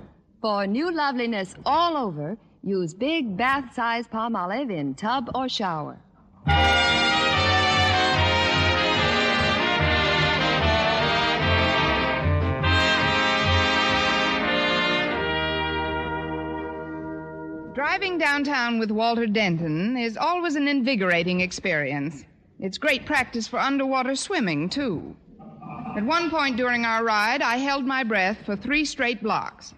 For 0.42 0.66
new 0.66 0.92
loveliness 0.92 1.54
all 1.64 1.96
over, 1.96 2.36
use 2.62 2.92
big 2.92 3.38
bath 3.38 3.72
size 3.72 4.06
Palmolive 4.06 4.70
in 4.70 4.94
tub 4.94 5.30
or 5.34 5.48
shower. 5.48 5.98
Driving 17.78 18.18
downtown 18.18 18.80
with 18.80 18.90
Walter 18.90 19.24
Denton 19.24 19.96
is 19.96 20.16
always 20.16 20.56
an 20.56 20.66
invigorating 20.66 21.42
experience. 21.42 22.24
It's 22.58 22.76
great 22.76 23.06
practice 23.06 23.46
for 23.46 23.60
underwater 23.60 24.16
swimming, 24.16 24.68
too. 24.68 25.14
At 25.96 26.02
one 26.02 26.28
point 26.28 26.56
during 26.56 26.84
our 26.84 27.04
ride, 27.04 27.40
I 27.40 27.58
held 27.58 27.86
my 27.86 28.02
breath 28.02 28.38
for 28.44 28.56
three 28.56 28.84
straight 28.84 29.22
blocks. 29.22 29.74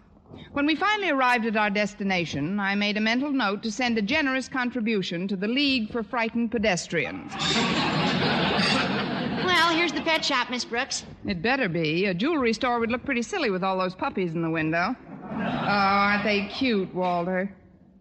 When 0.54 0.64
we 0.64 0.76
finally 0.76 1.10
arrived 1.10 1.44
at 1.44 1.58
our 1.58 1.68
destination, 1.68 2.58
I 2.58 2.74
made 2.74 2.96
a 2.96 3.02
mental 3.02 3.32
note 3.32 3.62
to 3.64 3.70
send 3.70 3.98
a 3.98 4.02
generous 4.16 4.48
contribution 4.48 5.28
to 5.28 5.36
the 5.36 5.48
League 5.48 5.92
for 5.92 6.02
Frightened 6.02 6.50
Pedestrians. 6.52 7.32
Well, 9.44 9.74
here's 9.74 9.92
the 9.92 10.02
pet 10.02 10.24
shop, 10.24 10.48
Miss 10.48 10.64
Brooks. 10.64 11.04
It 11.26 11.42
better 11.42 11.68
be. 11.68 12.06
A 12.06 12.14
jewelry 12.14 12.52
store 12.52 12.78
would 12.78 12.90
look 12.90 13.04
pretty 13.04 13.22
silly 13.22 13.50
with 13.50 13.64
all 13.64 13.78
those 13.78 13.94
puppies 13.94 14.34
in 14.34 14.42
the 14.42 14.50
window. 14.50 14.94
Oh, 15.22 15.36
aren't 15.36 16.24
they 16.24 16.46
cute, 16.46 16.94
Walter? 16.94 17.54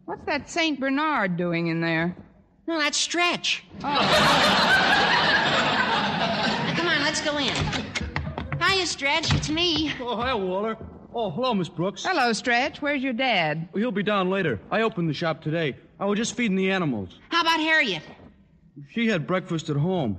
What's 0.09 0.25
that 0.25 0.49
St. 0.49 0.79
Bernard 0.79 1.37
doing 1.37 1.67
in 1.67 1.81
there? 1.81 2.15
No, 2.65 2.79
that's 2.79 2.97
Stretch. 2.97 3.63
Oh. 3.83 3.89
Now, 6.65 6.73
come 6.75 6.87
on, 6.87 7.03
let's 7.03 7.21
go 7.21 7.37
in. 7.37 7.53
Hiya, 8.59 8.87
Stretch. 8.87 9.31
It's 9.35 9.51
me. 9.51 9.93
Oh, 10.01 10.15
hi, 10.15 10.33
Walter. 10.33 10.77
Oh, 11.13 11.29
hello, 11.29 11.53
Miss 11.53 11.69
Brooks. 11.69 12.03
Hello, 12.03 12.33
Stretch. 12.33 12.81
Where's 12.81 13.03
your 13.03 13.13
dad? 13.13 13.69
Oh, 13.71 13.77
he'll 13.77 13.91
be 13.91 14.01
down 14.01 14.31
later. 14.31 14.59
I 14.71 14.81
opened 14.81 15.07
the 15.09 15.13
shop 15.13 15.43
today. 15.43 15.75
I 15.99 16.05
was 16.05 16.17
just 16.17 16.33
feeding 16.33 16.57
the 16.57 16.71
animals. 16.71 17.19
How 17.29 17.41
about 17.41 17.59
Harriet? 17.59 18.01
She 18.89 19.07
had 19.07 19.27
breakfast 19.27 19.69
at 19.69 19.75
home. 19.75 20.17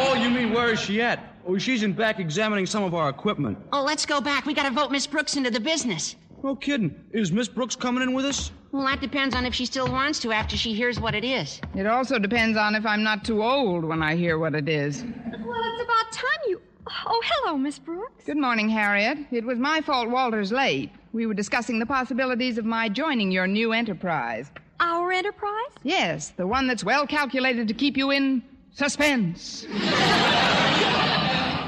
oh, 0.00 0.18
you 0.18 0.30
mean 0.30 0.54
where 0.54 0.72
is 0.72 0.80
she 0.80 1.02
at? 1.02 1.22
Oh, 1.46 1.58
she's 1.58 1.82
in 1.82 1.92
back 1.92 2.18
examining 2.18 2.64
some 2.64 2.82
of 2.82 2.94
our 2.94 3.10
equipment. 3.10 3.58
Oh, 3.74 3.82
let's 3.82 4.06
go 4.06 4.22
back. 4.22 4.46
We 4.46 4.54
gotta 4.54 4.74
vote 4.74 4.90
Miss 4.90 5.06
Brooks 5.06 5.36
into 5.36 5.50
the 5.50 5.60
business. 5.60 6.16
No 6.42 6.54
kidding. 6.54 6.94
Is 7.12 7.32
Miss 7.32 7.48
Brooks 7.48 7.74
coming 7.74 8.02
in 8.02 8.14
with 8.14 8.24
us? 8.24 8.52
Well, 8.70 8.84
that 8.86 9.00
depends 9.00 9.34
on 9.34 9.44
if 9.44 9.54
she 9.54 9.66
still 9.66 9.90
wants 9.90 10.18
to 10.20 10.30
after 10.32 10.56
she 10.56 10.72
hears 10.74 11.00
what 11.00 11.14
it 11.14 11.24
is. 11.24 11.60
It 11.74 11.86
also 11.86 12.18
depends 12.18 12.56
on 12.56 12.74
if 12.74 12.86
I'm 12.86 13.02
not 13.02 13.24
too 13.24 13.42
old 13.42 13.84
when 13.84 14.02
I 14.02 14.14
hear 14.14 14.38
what 14.38 14.54
it 14.54 14.68
is. 14.68 15.02
Well, 15.02 15.62
it's 15.64 15.82
about 15.82 16.12
time 16.12 16.40
you. 16.46 16.60
Oh, 17.06 17.22
hello, 17.24 17.56
Miss 17.56 17.78
Brooks. 17.78 18.24
Good 18.24 18.36
morning, 18.36 18.68
Harriet. 18.68 19.18
It 19.30 19.44
was 19.44 19.58
my 19.58 19.80
fault 19.80 20.08
Walter's 20.10 20.52
late. 20.52 20.90
We 21.12 21.26
were 21.26 21.34
discussing 21.34 21.78
the 21.78 21.86
possibilities 21.86 22.56
of 22.58 22.64
my 22.64 22.88
joining 22.88 23.30
your 23.32 23.46
new 23.46 23.72
enterprise. 23.72 24.50
Our 24.80 25.10
enterprise? 25.12 25.72
Yes, 25.82 26.30
the 26.30 26.46
one 26.46 26.66
that's 26.66 26.84
well 26.84 27.06
calculated 27.06 27.68
to 27.68 27.74
keep 27.74 27.96
you 27.96 28.10
in 28.10 28.42
suspense. 28.72 29.64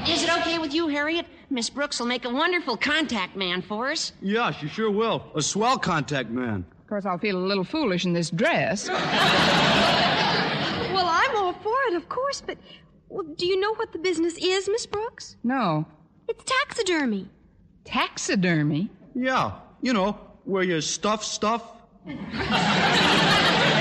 Is 0.07 0.23
it 0.23 0.29
okay 0.39 0.57
with 0.59 0.73
you, 0.73 0.87
Harriet? 0.87 1.25
Miss 1.51 1.69
Brooks 1.69 1.99
will 1.99 2.07
make 2.07 2.23
a 2.23 2.29
wonderful 2.29 2.77
contact 2.77 3.35
man 3.35 3.61
for 3.61 3.91
us. 3.91 4.13
Yeah, 4.21 4.51
she 4.51 4.69
sure 4.69 4.89
will. 4.89 5.25
A 5.35 5.41
swell 5.41 5.77
contact 5.77 6.29
man. 6.29 6.63
Of 6.79 6.87
course, 6.87 7.05
I'll 7.05 7.17
feel 7.17 7.37
a 7.37 7.45
little 7.45 7.65
foolish 7.65 8.05
in 8.05 8.13
this 8.13 8.29
dress. 8.29 8.87
Well, 8.87 8.97
I'm 11.07 11.35
all 11.35 11.51
for 11.53 11.75
it, 11.89 11.95
of 11.95 12.07
course, 12.07 12.41
but 12.41 12.57
well, 13.09 13.25
do 13.35 13.45
you 13.45 13.59
know 13.59 13.73
what 13.75 13.91
the 13.91 13.99
business 13.99 14.37
is, 14.37 14.69
Miss 14.69 14.85
Brooks? 14.85 15.35
No. 15.43 15.85
It's 16.29 16.43
taxidermy. 16.45 17.27
Taxidermy? 17.83 18.89
Yeah, 19.13 19.51
you 19.81 19.91
know, 19.91 20.17
where 20.45 20.63
you 20.63 20.79
stuff 20.79 21.21
stuff. 21.25 21.63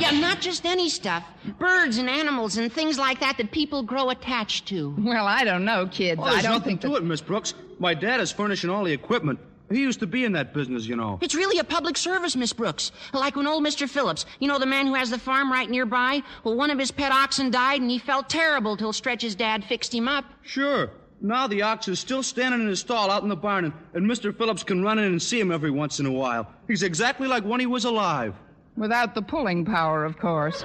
Yeah, 0.00 0.10
not 0.18 0.40
just 0.40 0.64
any 0.64 0.88
stuff. 0.88 1.24
Birds 1.58 1.98
and 1.98 2.08
animals 2.08 2.56
and 2.56 2.72
things 2.72 2.98
like 2.98 3.20
that 3.20 3.36
that 3.38 3.50
people 3.50 3.82
grow 3.82 4.10
attached 4.10 4.66
to. 4.68 4.94
Well, 4.98 5.26
I 5.26 5.44
don't 5.44 5.64
know, 5.64 5.86
kids. 5.86 6.20
Oh, 6.22 6.26
I 6.26 6.30
there's 6.32 6.42
don't 6.44 6.52
nothing 6.52 6.78
think 6.78 6.92
to 6.92 6.96
it, 6.96 7.04
Miss 7.04 7.20
Brooks. 7.20 7.54
My 7.78 7.94
dad 7.94 8.20
is 8.20 8.32
furnishing 8.32 8.70
all 8.70 8.84
the 8.84 8.92
equipment. 8.92 9.38
He 9.70 9.80
used 9.80 10.00
to 10.00 10.06
be 10.06 10.24
in 10.24 10.32
that 10.32 10.52
business, 10.52 10.86
you 10.86 10.96
know. 10.96 11.18
It's 11.22 11.34
really 11.34 11.60
a 11.60 11.64
public 11.64 11.96
service, 11.96 12.34
Miss 12.34 12.52
Brooks. 12.52 12.90
Like 13.12 13.36
when 13.36 13.46
old 13.46 13.64
Mr. 13.64 13.88
Phillips, 13.88 14.26
you 14.40 14.48
know 14.48 14.58
the 14.58 14.66
man 14.66 14.86
who 14.88 14.94
has 14.94 15.10
the 15.10 15.18
farm 15.18 15.52
right 15.52 15.70
nearby? 15.70 16.22
Well, 16.42 16.56
one 16.56 16.70
of 16.70 16.78
his 16.78 16.90
pet 16.90 17.12
oxen 17.12 17.52
died 17.52 17.80
and 17.80 17.88
he 17.90 17.98
felt 17.98 18.28
terrible 18.28 18.76
till 18.76 18.92
Stretch's 18.92 19.36
dad 19.36 19.64
fixed 19.64 19.94
him 19.94 20.08
up. 20.08 20.24
Sure. 20.42 20.90
Now 21.20 21.46
the 21.46 21.62
ox 21.62 21.86
is 21.86 22.00
still 22.00 22.22
standing 22.22 22.62
in 22.62 22.66
his 22.66 22.80
stall 22.80 23.10
out 23.10 23.22
in 23.22 23.28
the 23.28 23.36
barn, 23.36 23.66
and, 23.66 23.74
and 23.94 24.06
Mr. 24.06 24.36
Phillips 24.36 24.64
can 24.64 24.82
run 24.82 24.98
in 24.98 25.04
and 25.04 25.22
see 25.22 25.38
him 25.38 25.52
every 25.52 25.70
once 25.70 26.00
in 26.00 26.06
a 26.06 26.10
while. 26.12 26.50
He's 26.66 26.82
exactly 26.82 27.28
like 27.28 27.44
when 27.44 27.60
he 27.60 27.66
was 27.66 27.84
alive. 27.84 28.34
Without 28.80 29.14
the 29.14 29.20
pulling 29.20 29.66
power, 29.66 30.06
of 30.06 30.18
course. 30.18 30.64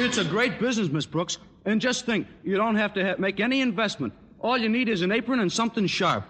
It's 0.00 0.16
a 0.16 0.24
great 0.24 0.60
business, 0.60 0.88
Miss 0.88 1.06
Brooks. 1.06 1.38
And 1.64 1.80
just 1.80 2.06
think, 2.06 2.28
you 2.44 2.56
don't 2.56 2.76
have 2.76 2.94
to 2.94 3.04
ha- 3.04 3.14
make 3.18 3.40
any 3.40 3.60
investment. 3.62 4.12
All 4.38 4.56
you 4.56 4.68
need 4.68 4.88
is 4.88 5.02
an 5.02 5.10
apron 5.10 5.40
and 5.40 5.52
something 5.52 5.88
sharp. 5.88 6.24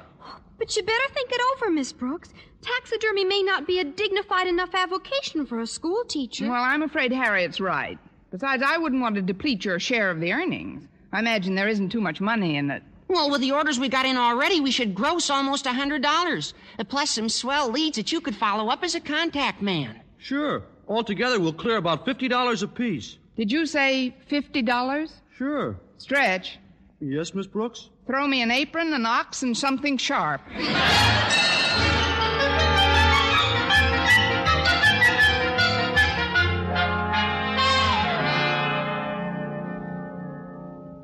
But 0.57 0.75
you 0.75 0.83
better 0.83 1.13
think 1.13 1.31
it 1.31 1.41
over, 1.53 1.71
Miss 1.71 1.93
Brooks. 1.93 2.31
Taxidermy 2.63 3.27
may 3.27 3.43
not 3.43 3.67
be 3.67 3.79
a 3.81 3.85
dignified 3.85 4.47
enough 4.47 4.75
avocation 4.75 5.45
for 5.45 5.61
a 5.61 5.67
school 5.67 6.03
teacher. 6.09 6.49
Well, 6.49 6.65
I'm 6.65 6.83
afraid 6.83 7.13
Harriet's 7.13 7.61
right. 7.61 7.99
Besides, 8.31 8.63
I 8.67 8.79
wouldn't 8.79 9.03
want 9.03 9.17
to 9.17 9.23
deplete 9.23 9.67
your 9.67 9.79
share 9.79 10.11
of 10.11 10.21
the 10.21 10.33
earnings. 10.33 10.89
I 11.13 11.19
imagine 11.19 11.55
there 11.55 11.69
isn't 11.69 11.91
too 11.91 12.01
much 12.01 12.23
money 12.23 12.57
in 12.57 12.71
it. 12.71 12.83
Well, 13.09 13.31
with 13.31 13.41
the 13.41 13.53
orders 13.53 13.79
we 13.81 13.89
got 13.89 14.05
in 14.07 14.17
already, 14.17 14.61
we 14.61 14.71
should 14.71 14.95
gross 14.95 15.31
almost 15.31 15.67
a 15.67 15.71
$100. 15.71 16.53
Uh, 16.79 16.85
Plus 16.85 17.11
some 17.11 17.29
swell 17.29 17.71
leads 17.71 17.97
that 17.97 18.13
you 18.13 18.21
could 18.21 18.37
follow 18.37 18.69
up 18.69 18.85
as 18.85 18.95
a 18.95 19.01
contact 19.01 19.63
man. 19.63 20.01
Sure. 20.19 20.63
Altogether, 20.87 21.41
we'll 21.41 21.53
clear 21.53 21.77
about 21.79 22.05
$50 22.07 22.63
apiece. 22.63 23.17
Did 23.37 23.51
you 23.53 23.67
say 23.67 24.15
$50? 24.31 25.11
Sure. 25.37 25.77
Stretch, 25.99 26.59
Yes, 27.01 27.33
Miss 27.35 27.47
Brooks? 27.47 27.91
throw 28.07 28.27
me 28.27 28.43
an 28.43 28.51
apron, 28.51 28.93
an 28.93 29.07
ox, 29.07 29.43
and 29.43 29.57
something 29.57 29.97
sharp. 29.97 30.41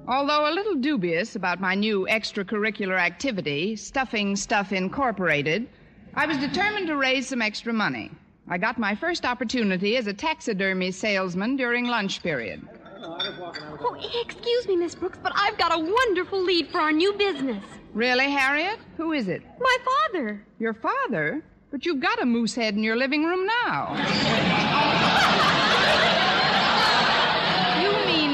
Although 0.07 0.51
a 0.51 0.53
little 0.53 0.75
dubious 0.75 1.35
about 1.35 1.63
my 1.63 1.75
new 1.75 2.07
extracurricular 2.11 3.01
activity, 3.01 3.75
Stuffing 3.75 4.37
Stuff 4.37 4.71
Incorporated, 4.71 5.67
I 6.15 6.27
was 6.27 6.37
determined 6.37 6.89
to 6.89 6.97
raise 6.97 7.27
some 7.27 7.41
extra 7.41 7.73
money. 7.73 8.11
I 8.47 8.59
got 8.59 8.79
my 8.79 8.95
first 8.95 9.25
opportunity 9.25 9.97
as 9.97 10.07
a 10.07 10.13
taxidermy 10.13 10.91
salesman 10.91 11.57
during 11.57 11.87
lunch 11.87 12.23
period. 12.23 12.69
Oh, 13.03 13.97
excuse 14.23 14.69
me, 14.69 14.77
Miss 14.77 14.95
Brooks, 14.95 15.19
but 15.23 15.33
I've 15.35 15.57
got 15.57 15.75
a 15.75 15.79
wonderful 15.79 16.43
lead 16.43 16.69
for 16.69 16.81
our 16.81 16.93
new 16.93 17.15
business. 17.15 17.65
Really, 17.95 18.31
Harriet? 18.31 18.81
Who 18.99 19.13
is 19.13 19.29
it? 19.29 19.43
My 19.59 19.77
father. 20.13 20.45
Your 20.59 20.75
father? 20.75 21.43
But 21.71 21.87
you've 21.87 22.01
got 22.01 22.21
a 22.21 22.27
moose 22.27 22.55
head 22.55 22.75
in 22.75 22.83
your 22.83 22.97
living 22.97 23.25
room 23.25 23.47
now. 23.47 23.95
you 27.83 28.07
mean 28.07 28.25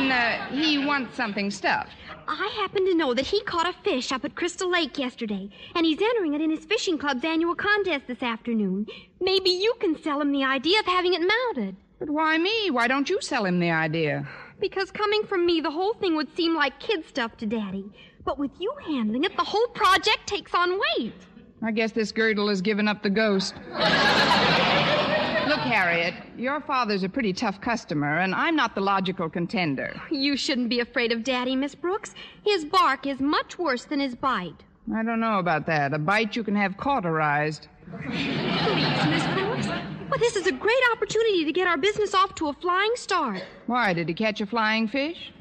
wants 0.90 1.16
something 1.16 1.52
stuffed? 1.52 1.92
I 2.26 2.52
happen 2.56 2.84
to 2.84 2.96
know 2.96 3.14
that 3.14 3.24
he 3.24 3.40
caught 3.42 3.68
a 3.68 3.72
fish 3.84 4.10
up 4.10 4.24
at 4.24 4.34
Crystal 4.34 4.68
Lake 4.68 4.98
yesterday, 4.98 5.48
and 5.76 5.86
he's 5.86 6.02
entering 6.02 6.34
it 6.34 6.40
in 6.40 6.50
his 6.50 6.64
fishing 6.64 6.98
club's 6.98 7.24
annual 7.24 7.54
contest 7.54 8.08
this 8.08 8.24
afternoon. 8.24 8.86
Maybe 9.20 9.50
you 9.50 9.72
can 9.78 10.02
sell 10.02 10.20
him 10.20 10.32
the 10.32 10.42
idea 10.42 10.80
of 10.80 10.86
having 10.86 11.14
it 11.14 11.20
mounted. 11.20 11.76
But 12.00 12.10
why 12.10 12.38
me? 12.38 12.72
Why 12.72 12.88
don't 12.88 13.08
you 13.08 13.20
sell 13.20 13.44
him 13.44 13.60
the 13.60 13.70
idea? 13.70 14.26
Because 14.58 14.90
coming 14.90 15.22
from 15.28 15.46
me, 15.46 15.60
the 15.60 15.70
whole 15.70 15.94
thing 15.94 16.16
would 16.16 16.34
seem 16.36 16.56
like 16.56 16.80
kid 16.80 17.06
stuff 17.06 17.36
to 17.36 17.46
Daddy. 17.46 17.84
But 18.24 18.40
with 18.40 18.50
you 18.58 18.74
handling 18.84 19.22
it, 19.22 19.36
the 19.36 19.44
whole 19.44 19.68
project 19.68 20.26
takes 20.26 20.54
on 20.54 20.80
weight. 20.80 21.14
I 21.62 21.70
guess 21.70 21.92
this 21.92 22.10
girdle 22.10 22.48
has 22.48 22.60
given 22.60 22.88
up 22.88 23.04
the 23.04 23.10
ghost. 23.10 23.54
Look, 25.50 25.58
Harriet, 25.58 26.14
your 26.38 26.60
father's 26.60 27.02
a 27.02 27.08
pretty 27.08 27.32
tough 27.32 27.60
customer, 27.60 28.18
and 28.18 28.36
I'm 28.36 28.54
not 28.54 28.76
the 28.76 28.80
logical 28.80 29.28
contender. 29.28 30.00
You 30.08 30.36
shouldn't 30.36 30.68
be 30.68 30.78
afraid 30.78 31.10
of 31.10 31.24
Daddy, 31.24 31.56
Miss 31.56 31.74
Brooks. 31.74 32.14
His 32.44 32.64
bark 32.64 33.04
is 33.04 33.18
much 33.18 33.58
worse 33.58 33.84
than 33.84 33.98
his 33.98 34.14
bite. 34.14 34.62
I 34.94 35.02
don't 35.02 35.18
know 35.18 35.40
about 35.40 35.66
that. 35.66 35.92
A 35.92 35.98
bite 35.98 36.36
you 36.36 36.44
can 36.44 36.54
have 36.54 36.76
cauterized. 36.76 37.66
Please, 38.00 38.28
Miss 39.08 39.26
Brooks. 39.34 39.66
Well, 39.66 40.20
this 40.20 40.36
is 40.36 40.46
a 40.46 40.52
great 40.52 40.82
opportunity 40.92 41.44
to 41.44 41.52
get 41.52 41.66
our 41.66 41.76
business 41.76 42.14
off 42.14 42.36
to 42.36 42.46
a 42.46 42.52
flying 42.52 42.92
start. 42.94 43.42
Why, 43.66 43.92
did 43.92 44.06
he 44.06 44.14
catch 44.14 44.40
a 44.40 44.46
flying 44.46 44.86
fish? 44.86 45.32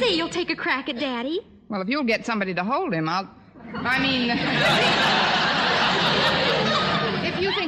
Say 0.00 0.14
you'll 0.14 0.28
take 0.28 0.50
a 0.50 0.56
crack 0.56 0.90
at 0.90 0.98
Daddy. 0.98 1.40
Well, 1.70 1.80
if 1.80 1.88
you'll 1.88 2.04
get 2.04 2.26
somebody 2.26 2.52
to 2.52 2.62
hold 2.62 2.92
him, 2.92 3.08
I'll. 3.08 3.30
I 3.74 3.98
mean. 4.02 4.28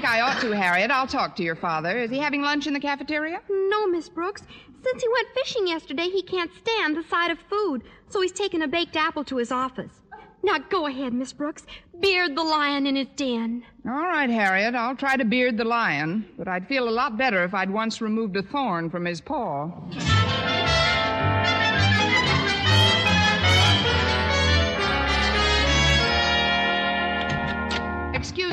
if 0.09 0.14
you 0.14 0.21
think 0.21 0.33
I 0.33 0.33
ought 0.33 0.40
to, 0.40 0.57
Harriet, 0.57 0.90
I'll 0.90 1.07
talk 1.07 1.37
to 1.37 1.42
your 1.42 1.57
father. 1.57 1.99
Is 1.99 2.11
he 2.11 2.18
having 2.18 2.42
lunch 2.42 2.66
in 2.66 2.73
the 2.73 2.81
cafeteria? 2.81 3.40
No, 3.49 3.87
Miss 3.87 4.09
Brooks. 4.09 4.42
Since 4.83 5.03
he 5.03 5.09
went 5.09 5.29
fishing 5.35 5.66
yesterday, 5.66 6.09
he 6.09 6.23
can't 6.23 6.51
stand 6.55 6.97
the 6.97 7.03
sight 7.03 7.31
of 7.31 7.38
food, 7.51 7.83
so 8.09 8.21
he's 8.21 8.33
taken 8.33 8.62
a 8.62 8.68
baked 8.68 8.97
apple 8.97 9.25
to 9.25 9.37
his 9.37 9.53
office. 9.53 9.92
Now 10.42 10.59
go 10.59 10.87
ahead, 10.87 11.12
Miss 11.12 11.33
Brooks. 11.33 11.66
Beard 12.01 12.37
the 12.37 12.44
lion 12.44 12.87
in 12.87 12.94
his 12.97 13.09
den. 13.16 13.64
All 13.85 13.92
right, 13.92 14.31
Harriet, 14.31 14.75
I'll 14.75 14.94
try 14.94 15.16
to 15.16 15.25
beard 15.25 15.57
the 15.57 15.64
lion, 15.64 16.25
but 16.38 16.47
I'd 16.47 16.68
feel 16.68 16.88
a 16.88 16.90
lot 16.90 17.18
better 17.18 17.42
if 17.42 17.55
I'd 17.55 17.71
once 17.71 18.01
removed 18.01 18.37
a 18.37 18.42
thorn 18.42 18.88
from 18.88 19.05
his 19.05 19.21
paw. 19.21 19.71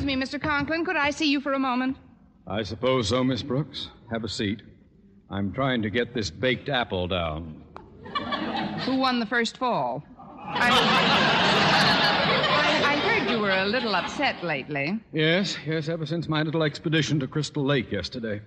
Me, 0.06 0.16
Mr. 0.16 0.42
Conklin, 0.42 0.86
could 0.86 0.96
I 0.96 1.10
see 1.10 1.30
you 1.30 1.42
for 1.42 1.54
a 1.54 1.60
moment? 1.60 1.98
I 2.48 2.64
suppose 2.64 3.10
so, 3.10 3.24
Miss 3.24 3.42
Brooks. 3.44 3.90
Have 4.12 4.24
a 4.24 4.30
seat. 4.30 4.62
I'm 5.30 5.52
trying 5.52 5.82
to 5.82 5.90
get 5.90 6.14
this 6.14 6.30
baked 6.30 6.70
apple 6.70 7.08
down. 7.08 7.64
Who 8.86 8.98
won 8.98 9.20
the 9.20 9.26
first 9.26 9.58
fall? 9.58 10.04
I, 10.48 10.70
I, 12.84 12.94
I 12.94 12.98
heard 12.98 13.32
you 13.32 13.40
were 13.40 13.50
a 13.50 13.66
little 13.66 13.96
upset 13.96 14.44
lately. 14.44 15.00
Yes, 15.12 15.58
yes, 15.66 15.90
ever 15.90 16.06
since 16.06 16.30
my 16.30 16.44
little 16.44 16.62
expedition 16.62 17.20
to 17.22 17.28
Crystal 17.28 17.66
Lake 17.66 17.92
yesterday. 17.92 18.42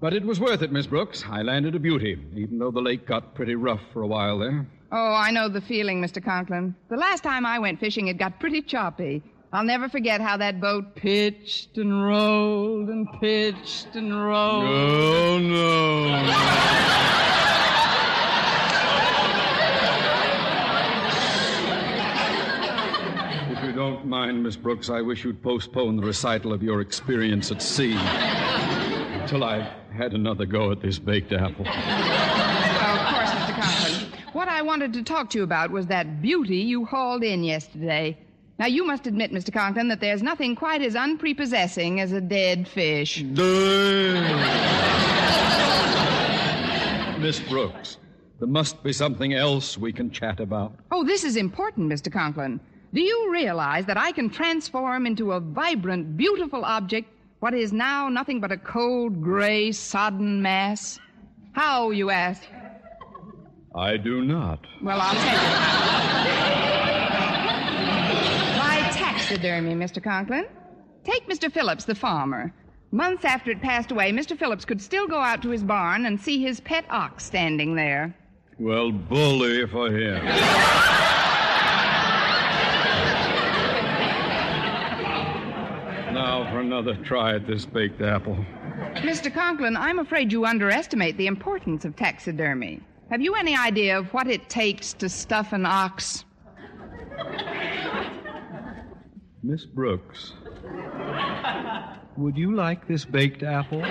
But 0.00 0.12
it 0.12 0.24
was 0.24 0.40
worth 0.40 0.62
it, 0.62 0.72
Miss 0.72 0.86
Brooks. 0.86 1.24
I 1.28 1.42
landed 1.42 1.74
a 1.74 1.78
beauty, 1.78 2.18
even 2.34 2.58
though 2.58 2.70
the 2.72 2.82
lake 2.82 3.06
got 3.06 3.34
pretty 3.34 3.54
rough 3.54 3.80
for 3.92 4.02
a 4.02 4.06
while 4.06 4.38
there. 4.38 4.66
Oh, 4.92 5.14
I 5.14 5.30
know 5.30 5.48
the 5.48 5.60
feeling, 5.60 6.02
Mr. 6.02 6.22
Conklin. 6.22 6.74
The 6.90 6.96
last 6.96 7.22
time 7.22 7.46
I 7.46 7.58
went 7.58 7.80
fishing, 7.80 8.08
it 8.08 8.18
got 8.18 8.38
pretty 8.38 8.60
choppy. 8.60 9.22
I'll 9.56 9.64
never 9.64 9.88
forget 9.88 10.20
how 10.20 10.36
that 10.36 10.60
boat 10.60 10.94
pitched 10.96 11.78
and 11.78 12.04
rolled 12.04 12.90
and 12.90 13.08
pitched 13.22 13.96
and 13.96 14.14
rolled. 14.14 14.66
Oh, 14.66 15.38
no. 15.38 16.16
If 23.50 23.64
you 23.64 23.72
don't 23.72 24.04
mind, 24.04 24.42
Miss 24.42 24.56
Brooks, 24.56 24.90
I 24.90 25.00
wish 25.00 25.24
you'd 25.24 25.42
postpone 25.42 25.96
the 25.96 26.02
recital 26.02 26.52
of 26.52 26.62
your 26.62 26.82
experience 26.82 27.50
at 27.50 27.62
sea 27.62 27.94
until 27.94 29.42
I've 29.42 29.72
had 29.90 30.12
another 30.12 30.44
go 30.44 30.70
at 30.70 30.82
this 30.82 30.98
baked 30.98 31.32
apple. 31.32 31.64
Oh, 31.66 31.70
of 31.70 33.06
course, 33.14 33.30
Mr. 33.30 33.54
Conklin. 33.58 34.12
What 34.34 34.48
I 34.48 34.60
wanted 34.60 34.92
to 34.92 35.02
talk 35.02 35.30
to 35.30 35.38
you 35.38 35.44
about 35.44 35.70
was 35.70 35.86
that 35.86 36.20
beauty 36.20 36.58
you 36.58 36.84
hauled 36.84 37.24
in 37.24 37.42
yesterday. 37.42 38.18
Now, 38.58 38.66
you 38.66 38.86
must 38.86 39.06
admit, 39.06 39.32
Mr. 39.32 39.52
Conklin, 39.52 39.88
that 39.88 40.00
there's 40.00 40.22
nothing 40.22 40.56
quite 40.56 40.80
as 40.80 40.94
unprepossessing 40.94 42.00
as 42.00 42.12
a 42.12 42.22
dead 42.22 42.66
fish. 42.66 43.22
Miss 47.20 47.40
Brooks, 47.40 47.98
there 48.38 48.48
must 48.48 48.82
be 48.82 48.94
something 48.94 49.34
else 49.34 49.76
we 49.76 49.92
can 49.92 50.10
chat 50.10 50.40
about. 50.40 50.74
Oh, 50.90 51.04
this 51.04 51.22
is 51.22 51.36
important, 51.36 51.92
Mr. 51.92 52.10
Conklin. 52.10 52.58
Do 52.94 53.02
you 53.02 53.30
realize 53.30 53.84
that 53.86 53.98
I 53.98 54.12
can 54.12 54.30
transform 54.30 55.04
into 55.06 55.32
a 55.32 55.40
vibrant, 55.40 56.16
beautiful 56.16 56.64
object 56.64 57.10
what 57.40 57.52
is 57.52 57.72
now 57.72 58.08
nothing 58.08 58.40
but 58.40 58.50
a 58.50 58.56
cold, 58.56 59.22
gray, 59.22 59.70
sodden 59.70 60.40
mass? 60.40 60.98
How, 61.52 61.90
you 61.90 62.08
ask? 62.08 62.42
I 63.74 63.98
do 63.98 64.24
not. 64.24 64.60
Well, 64.82 64.98
I'll 65.00 65.14
tell 65.14 66.70
you. 66.70 66.75
Taxidermy, 69.26 69.74
Mr. 69.74 70.00
Conklin. 70.00 70.46
Take 71.02 71.28
Mr. 71.28 71.50
Phillips, 71.50 71.84
the 71.84 71.96
farmer. 71.96 72.54
Months 72.92 73.24
after 73.24 73.50
it 73.50 73.60
passed 73.60 73.90
away, 73.90 74.12
Mr. 74.12 74.38
Phillips 74.38 74.64
could 74.64 74.80
still 74.80 75.08
go 75.08 75.18
out 75.18 75.42
to 75.42 75.50
his 75.50 75.64
barn 75.64 76.06
and 76.06 76.20
see 76.20 76.40
his 76.40 76.60
pet 76.60 76.84
ox 76.90 77.24
standing 77.24 77.74
there. 77.74 78.14
Well, 78.60 78.92
bully 78.92 79.66
for 79.66 79.88
him. 79.88 80.24
now 86.14 86.48
for 86.52 86.60
another 86.60 86.94
try 87.02 87.34
at 87.34 87.48
this 87.48 87.66
baked 87.66 88.00
apple. 88.02 88.36
Mr. 88.98 89.34
Conklin, 89.34 89.76
I'm 89.76 89.98
afraid 89.98 90.30
you 90.30 90.44
underestimate 90.44 91.16
the 91.16 91.26
importance 91.26 91.84
of 91.84 91.96
taxidermy. 91.96 92.80
Have 93.10 93.20
you 93.20 93.34
any 93.34 93.56
idea 93.56 93.98
of 93.98 94.06
what 94.14 94.28
it 94.28 94.48
takes 94.48 94.92
to 94.92 95.08
stuff 95.08 95.52
an 95.52 95.66
ox? 95.66 96.24
Miss 99.42 99.64
Brooks, 99.64 100.32
would 102.16 102.36
you 102.36 102.54
like 102.54 102.88
this 102.88 103.04
baked 103.04 103.42
apple? 103.42 103.80
No, 103.80 103.86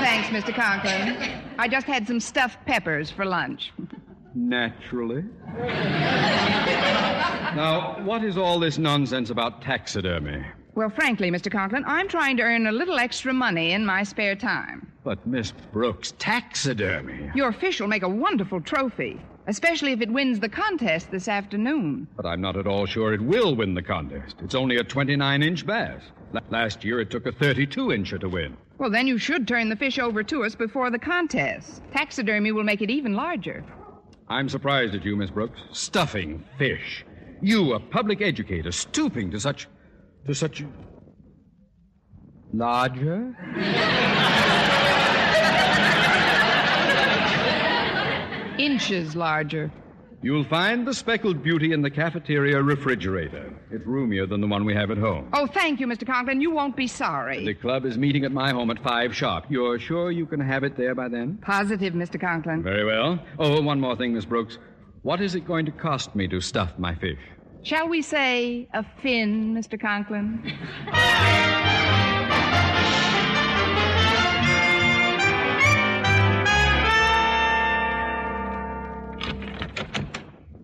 thanks, 0.00 0.28
Mr. 0.28 0.54
Conklin. 0.54 1.16
I 1.58 1.68
just 1.68 1.86
had 1.86 2.06
some 2.06 2.20
stuffed 2.20 2.64
peppers 2.66 3.10
for 3.10 3.24
lunch. 3.24 3.72
Naturally. 4.34 5.24
Now, 7.54 8.00
what 8.04 8.24
is 8.24 8.38
all 8.38 8.58
this 8.58 8.78
nonsense 8.78 9.30
about 9.30 9.60
taxidermy? 9.62 10.44
Well, 10.74 10.90
frankly, 10.90 11.30
Mr. 11.30 11.50
Conklin, 11.50 11.84
I'm 11.86 12.06
trying 12.08 12.36
to 12.36 12.42
earn 12.44 12.66
a 12.68 12.72
little 12.72 12.98
extra 12.98 13.32
money 13.32 13.72
in 13.72 13.84
my 13.84 14.04
spare 14.04 14.36
time. 14.36 14.92
But, 15.02 15.26
Miss 15.26 15.50
Brooks, 15.72 16.12
taxidermy. 16.18 17.30
Your 17.34 17.52
fish 17.52 17.80
will 17.80 17.88
make 17.88 18.04
a 18.04 18.08
wonderful 18.08 18.60
trophy, 18.60 19.20
especially 19.48 19.92
if 19.92 20.00
it 20.00 20.10
wins 20.10 20.38
the 20.38 20.48
contest 20.48 21.10
this 21.10 21.26
afternoon. 21.26 22.06
But 22.16 22.26
I'm 22.26 22.40
not 22.40 22.56
at 22.56 22.66
all 22.66 22.86
sure 22.86 23.12
it 23.14 23.20
will 23.20 23.56
win 23.56 23.74
the 23.74 23.82
contest. 23.82 24.36
It's 24.42 24.54
only 24.54 24.76
a 24.76 24.84
29 24.84 25.42
inch 25.42 25.66
bass. 25.66 26.02
L- 26.34 26.42
last 26.50 26.84
year 26.84 27.00
it 27.00 27.10
took 27.10 27.26
a 27.26 27.32
32 27.32 27.86
incher 27.88 28.20
to 28.20 28.28
win. 28.28 28.56
Well, 28.76 28.90
then 28.90 29.08
you 29.08 29.18
should 29.18 29.48
turn 29.48 29.70
the 29.70 29.76
fish 29.76 29.98
over 29.98 30.22
to 30.22 30.44
us 30.44 30.54
before 30.54 30.90
the 30.90 30.98
contest. 30.98 31.82
Taxidermy 31.92 32.52
will 32.52 32.62
make 32.62 32.82
it 32.82 32.90
even 32.90 33.14
larger. 33.14 33.64
I'm 34.28 34.48
surprised 34.48 34.94
at 34.94 35.04
you, 35.04 35.16
Miss 35.16 35.30
Brooks. 35.30 35.58
Stuffing 35.72 36.44
fish. 36.58 37.04
You, 37.40 37.72
a 37.72 37.80
public 37.80 38.20
educator, 38.20 38.70
stooping 38.70 39.30
to 39.30 39.40
such. 39.40 39.66
to 40.26 40.34
such. 40.34 40.62
larger? 42.52 44.14
Inches 48.58 49.14
larger. 49.16 49.70
You'll 50.20 50.44
find 50.44 50.84
the 50.84 50.92
speckled 50.92 51.44
beauty 51.44 51.72
in 51.72 51.80
the 51.80 51.90
cafeteria 51.90 52.60
refrigerator. 52.60 53.54
It's 53.70 53.86
roomier 53.86 54.26
than 54.26 54.40
the 54.40 54.48
one 54.48 54.64
we 54.64 54.74
have 54.74 54.90
at 54.90 54.98
home. 54.98 55.28
Oh, 55.32 55.46
thank 55.46 55.78
you, 55.78 55.86
Mr. 55.86 56.04
Conklin. 56.04 56.40
You 56.40 56.50
won't 56.50 56.74
be 56.74 56.88
sorry. 56.88 57.44
The 57.44 57.54
club 57.54 57.84
is 57.84 57.96
meeting 57.96 58.24
at 58.24 58.32
my 58.32 58.50
home 58.50 58.70
at 58.70 58.82
five 58.82 59.14
sharp. 59.14 59.44
You're 59.48 59.78
sure 59.78 60.10
you 60.10 60.26
can 60.26 60.40
have 60.40 60.64
it 60.64 60.76
there 60.76 60.96
by 60.96 61.08
then? 61.08 61.38
Positive, 61.40 61.94
Mr. 61.94 62.20
Conklin. 62.20 62.64
Very 62.64 62.84
well. 62.84 63.20
Oh, 63.38 63.62
one 63.62 63.80
more 63.80 63.94
thing, 63.94 64.12
Miss 64.12 64.24
Brooks. 64.24 64.58
What 65.02 65.20
is 65.20 65.36
it 65.36 65.46
going 65.46 65.64
to 65.66 65.72
cost 65.72 66.16
me 66.16 66.26
to 66.26 66.40
stuff 66.40 66.76
my 66.78 66.96
fish? 66.96 67.20
Shall 67.62 67.88
we 67.88 68.02
say 68.02 68.68
a 68.74 68.84
fin, 69.02 69.54
Mr. 69.54 69.80
Conklin? 69.80 70.42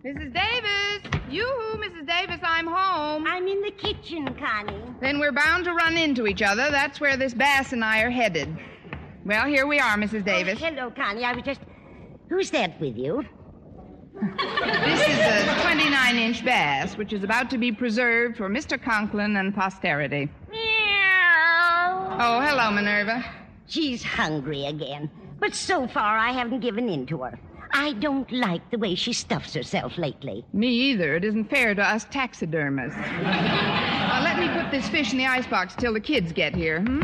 Mrs. 0.05 0.35
Davis! 0.35 1.21
Yoo-hoo, 1.31 1.79
Mrs. 1.79 2.07
Davis, 2.07 2.39
I'm 2.43 2.67
home. 2.67 3.27
I'm 3.27 3.49
in 3.49 3.63
the 3.63 3.71
kitchen, 3.71 4.35
Connie. 4.35 4.79
Then 5.01 5.19
we're 5.19 5.33
bound 5.33 5.65
to 5.65 5.73
run 5.73 5.97
into 5.97 6.27
each 6.27 6.43
other. 6.43 6.71
That's 6.71 7.01
where 7.01 7.17
this 7.17 7.33
bass 7.33 7.73
and 7.73 7.83
I 7.83 8.03
are 8.03 8.11
headed. 8.11 8.55
Well, 9.25 9.47
here 9.47 9.67
we 9.67 9.81
are, 9.81 9.97
Mrs. 9.97 10.21
Oh, 10.21 10.25
Davis. 10.25 10.59
Oh, 10.61 10.67
hello, 10.67 10.91
Connie. 10.91 11.25
I 11.25 11.33
was 11.33 11.43
just. 11.43 11.61
Who's 12.29 12.51
that 12.51 12.79
with 12.83 12.99
you? 12.99 13.25
This 14.21 15.09
is 15.09 15.19
a 15.19 15.61
29 15.63 16.17
inch 16.17 16.45
bass, 16.45 16.99
which 16.99 17.15
is 17.15 17.25
about 17.25 17.49
to 17.51 17.57
be 17.57 17.73
preserved 17.73 18.37
for 18.37 18.51
Mr. 18.51 18.81
Conklin 18.81 19.37
and 19.37 19.55
posterity. 19.55 20.29
Meow. 20.51 22.19
Oh, 22.21 22.41
hello, 22.43 22.71
Minerva. 22.71 23.25
She's 23.67 24.03
hungry 24.03 24.67
again. 24.67 25.11
But 25.41 25.55
so 25.55 25.89
far, 25.89 26.19
I 26.19 26.33
haven't 26.33 26.61
given 26.61 26.91
in 26.91 27.07
to 27.07 27.23
her. 27.23 27.39
I 27.77 27.93
don't 27.95 28.31
like 28.31 28.71
the 28.71 28.79
way 28.79 28.95
she 28.95 29.13
stuffs 29.13 29.53
herself 29.53 29.99
lately. 29.99 30.45
Me 30.53 30.69
either. 30.69 31.17
It 31.17 31.25
isn't 31.25 31.51
fair 31.51 31.75
to 31.75 31.83
us 31.83 32.07
taxidermists. 32.09 32.97
now, 32.97 34.21
let 34.23 34.39
me 34.39 34.49
put 34.49 34.71
this 34.71 34.89
fish 34.89 35.11
in 35.11 35.19
the 35.19 35.27
icebox 35.27 35.75
till 35.75 35.93
the 35.93 36.01
kids 36.01 36.33
get 36.33 36.55
here, 36.55 36.81
hmm? 36.81 37.03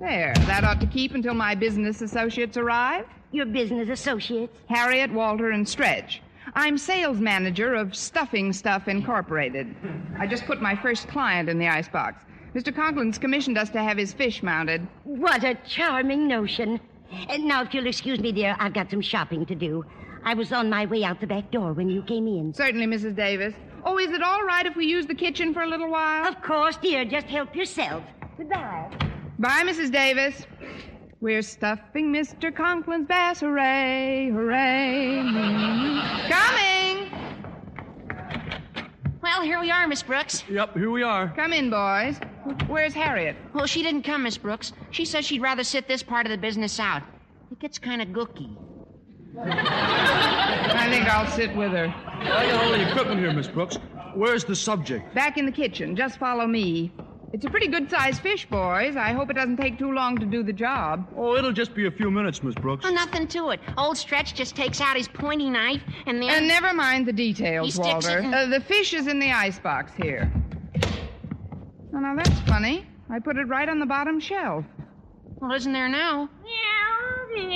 There. 0.00 0.34
That 0.46 0.64
ought 0.64 0.80
to 0.80 0.86
keep 0.86 1.14
until 1.14 1.34
my 1.34 1.54
business 1.54 2.02
associates 2.02 2.56
arrive. 2.56 3.06
Your 3.30 3.46
business 3.46 3.88
associates? 3.88 4.58
Harriet, 4.68 5.12
Walter, 5.12 5.52
and 5.52 5.68
Stretch. 5.68 6.20
I'm 6.54 6.76
sales 6.76 7.20
manager 7.20 7.74
of 7.74 7.94
Stuffing 7.94 8.52
Stuff 8.52 8.88
Incorporated. 8.88 9.72
I 10.18 10.26
just 10.26 10.46
put 10.46 10.60
my 10.60 10.74
first 10.74 11.06
client 11.06 11.48
in 11.48 11.58
the 11.58 11.68
icebox. 11.68 12.24
Mr. 12.56 12.74
Conklin's 12.74 13.18
commissioned 13.18 13.56
us 13.56 13.70
to 13.70 13.82
have 13.82 13.98
his 13.98 14.12
fish 14.12 14.42
mounted. 14.42 14.84
What 15.04 15.44
a 15.44 15.54
charming 15.66 16.26
notion. 16.26 16.80
And 17.28 17.44
now, 17.44 17.62
if 17.62 17.74
you'll 17.74 17.86
excuse 17.86 18.20
me, 18.20 18.32
dear, 18.32 18.56
I've 18.58 18.74
got 18.74 18.90
some 18.90 19.00
shopping 19.00 19.46
to 19.46 19.54
do. 19.54 19.84
I 20.24 20.34
was 20.34 20.52
on 20.52 20.68
my 20.68 20.86
way 20.86 21.04
out 21.04 21.20
the 21.20 21.26
back 21.26 21.50
door 21.50 21.72
when 21.72 21.88
you 21.88 22.02
came 22.02 22.26
in. 22.26 22.52
Certainly, 22.52 22.86
Mrs. 22.86 23.16
Davis. 23.16 23.54
Oh, 23.84 23.98
is 23.98 24.10
it 24.10 24.22
all 24.22 24.42
right 24.44 24.66
if 24.66 24.76
we 24.76 24.86
use 24.86 25.06
the 25.06 25.14
kitchen 25.14 25.54
for 25.54 25.62
a 25.62 25.66
little 25.66 25.90
while? 25.90 26.26
Of 26.26 26.42
course, 26.42 26.76
dear. 26.76 27.04
Just 27.04 27.26
help 27.26 27.54
yourself. 27.54 28.02
Goodbye. 28.36 28.90
Bye, 29.38 29.62
Mrs. 29.64 29.92
Davis. 29.92 30.46
We're 31.20 31.42
stuffing 31.42 32.12
Mr. 32.12 32.54
Conklin's 32.54 33.06
bass. 33.06 33.40
Hooray, 33.40 34.30
hooray. 34.30 35.20
Hmm. 35.22 36.30
Coming! 36.30 37.27
Well, 39.28 39.42
here 39.42 39.60
we 39.60 39.70
are, 39.70 39.86
Miss 39.86 40.02
Brooks. 40.02 40.42
Yep, 40.48 40.74
here 40.74 40.90
we 40.90 41.02
are. 41.02 41.28
Come 41.36 41.52
in, 41.52 41.68
boys. 41.68 42.18
Where's 42.66 42.94
Harriet? 42.94 43.36
Well, 43.52 43.66
she 43.66 43.82
didn't 43.82 44.02
come, 44.02 44.22
Miss 44.22 44.38
Brooks. 44.38 44.72
She 44.90 45.04
says 45.04 45.26
she'd 45.26 45.42
rather 45.42 45.62
sit 45.62 45.86
this 45.86 46.02
part 46.02 46.24
of 46.24 46.30
the 46.30 46.38
business 46.38 46.80
out. 46.80 47.02
It 47.52 47.58
gets 47.58 47.78
kind 47.78 48.00
of 48.00 48.08
gooky. 48.08 48.56
I 49.38 50.88
think 50.90 51.04
I'll 51.04 51.30
sit 51.30 51.54
with 51.54 51.72
her. 51.72 51.94
I 52.06 52.46
got 52.46 52.64
all 52.64 52.70
the 52.72 52.88
equipment 52.88 53.20
here, 53.20 53.30
Miss 53.34 53.48
Brooks. 53.48 53.76
Where's 54.14 54.44
the 54.44 54.56
subject? 54.56 55.14
Back 55.14 55.36
in 55.36 55.44
the 55.44 55.52
kitchen. 55.52 55.94
Just 55.94 56.18
follow 56.18 56.46
me. 56.46 56.90
It's 57.30 57.44
a 57.44 57.50
pretty 57.50 57.68
good 57.68 57.90
sized 57.90 58.22
fish, 58.22 58.46
boys. 58.48 58.96
I 58.96 59.12
hope 59.12 59.30
it 59.30 59.34
doesn't 59.34 59.58
take 59.58 59.78
too 59.78 59.92
long 59.92 60.16
to 60.18 60.24
do 60.24 60.42
the 60.42 60.52
job. 60.52 61.06
Oh, 61.14 61.36
it'll 61.36 61.52
just 61.52 61.74
be 61.74 61.86
a 61.86 61.90
few 61.90 62.10
minutes, 62.10 62.42
Miss 62.42 62.54
Brooks. 62.54 62.86
Oh, 62.88 62.90
nothing 62.90 63.28
to 63.28 63.50
it. 63.50 63.60
Old 63.76 63.98
Stretch 63.98 64.34
just 64.34 64.56
takes 64.56 64.80
out 64.80 64.96
his 64.96 65.08
pointy 65.08 65.50
knife 65.50 65.82
and 66.06 66.22
then. 66.22 66.30
And 66.30 66.48
never 66.48 66.72
mind 66.72 67.04
the 67.06 67.12
details, 67.12 67.74
sticks 67.74 67.86
Walter. 68.06 68.18
it 68.20 68.24
in- 68.24 68.34
Uh, 68.34 68.46
the 68.46 68.60
fish 68.60 68.94
is 68.94 69.06
in 69.08 69.18
the 69.18 69.30
icebox 69.30 69.92
here. 69.94 70.32
Oh, 71.94 71.98
now 71.98 72.14
that's 72.16 72.40
funny. 72.40 72.86
I 73.10 73.18
put 73.18 73.36
it 73.36 73.44
right 73.46 73.68
on 73.68 73.78
the 73.78 73.86
bottom 73.86 74.20
shelf. 74.20 74.64
Well, 75.40 75.52
isn't 75.52 75.72
there 75.72 75.88
now? 75.88 76.28
Meow, 76.42 77.34
meow. 77.34 77.48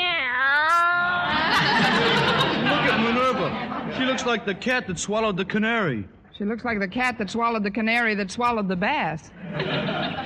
Look 2.62 2.92
at 2.92 3.00
Minerva. 3.00 3.94
She 3.98 4.04
looks 4.04 4.26
like 4.26 4.44
the 4.44 4.54
cat 4.54 4.86
that 4.86 4.98
swallowed 4.98 5.36
the 5.38 5.44
canary. 5.44 6.06
She 6.42 6.48
looks 6.48 6.64
like 6.64 6.80
the 6.80 6.88
cat 6.88 7.18
that 7.18 7.30
swallowed 7.30 7.62
the 7.62 7.70
canary 7.70 8.16
that 8.16 8.32
swallowed 8.32 8.66
the 8.66 8.74
bass. 8.74 9.30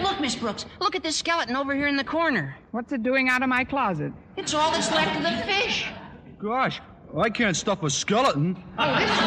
Look, 0.03 0.19
Miss 0.19 0.35
Brooks. 0.35 0.65
Look 0.81 0.97
at 0.97 1.03
this 1.03 1.15
skeleton 1.15 1.55
over 1.55 1.75
here 1.75 1.89
in 1.89 1.97
the 1.99 2.05
corner. 2.05 2.57
What's 2.71 2.91
it 2.91 3.03
doing 3.03 3.29
out 3.29 3.43
of 3.43 3.51
my 3.51 3.65
closet? 3.65 4.15
It's 4.35 4.55
all 4.55 4.71
that's 4.71 4.91
left 4.91 5.15
of 5.15 5.23
the 5.23 5.37
fish. 5.45 5.91
Gosh, 6.39 6.81
I 7.15 7.29
can't 7.29 7.55
stuff 7.55 7.83
a 7.83 7.91
skeleton. 7.91 8.57
Oh, 8.79 8.99
this 8.99 9.11
is, 9.11 9.19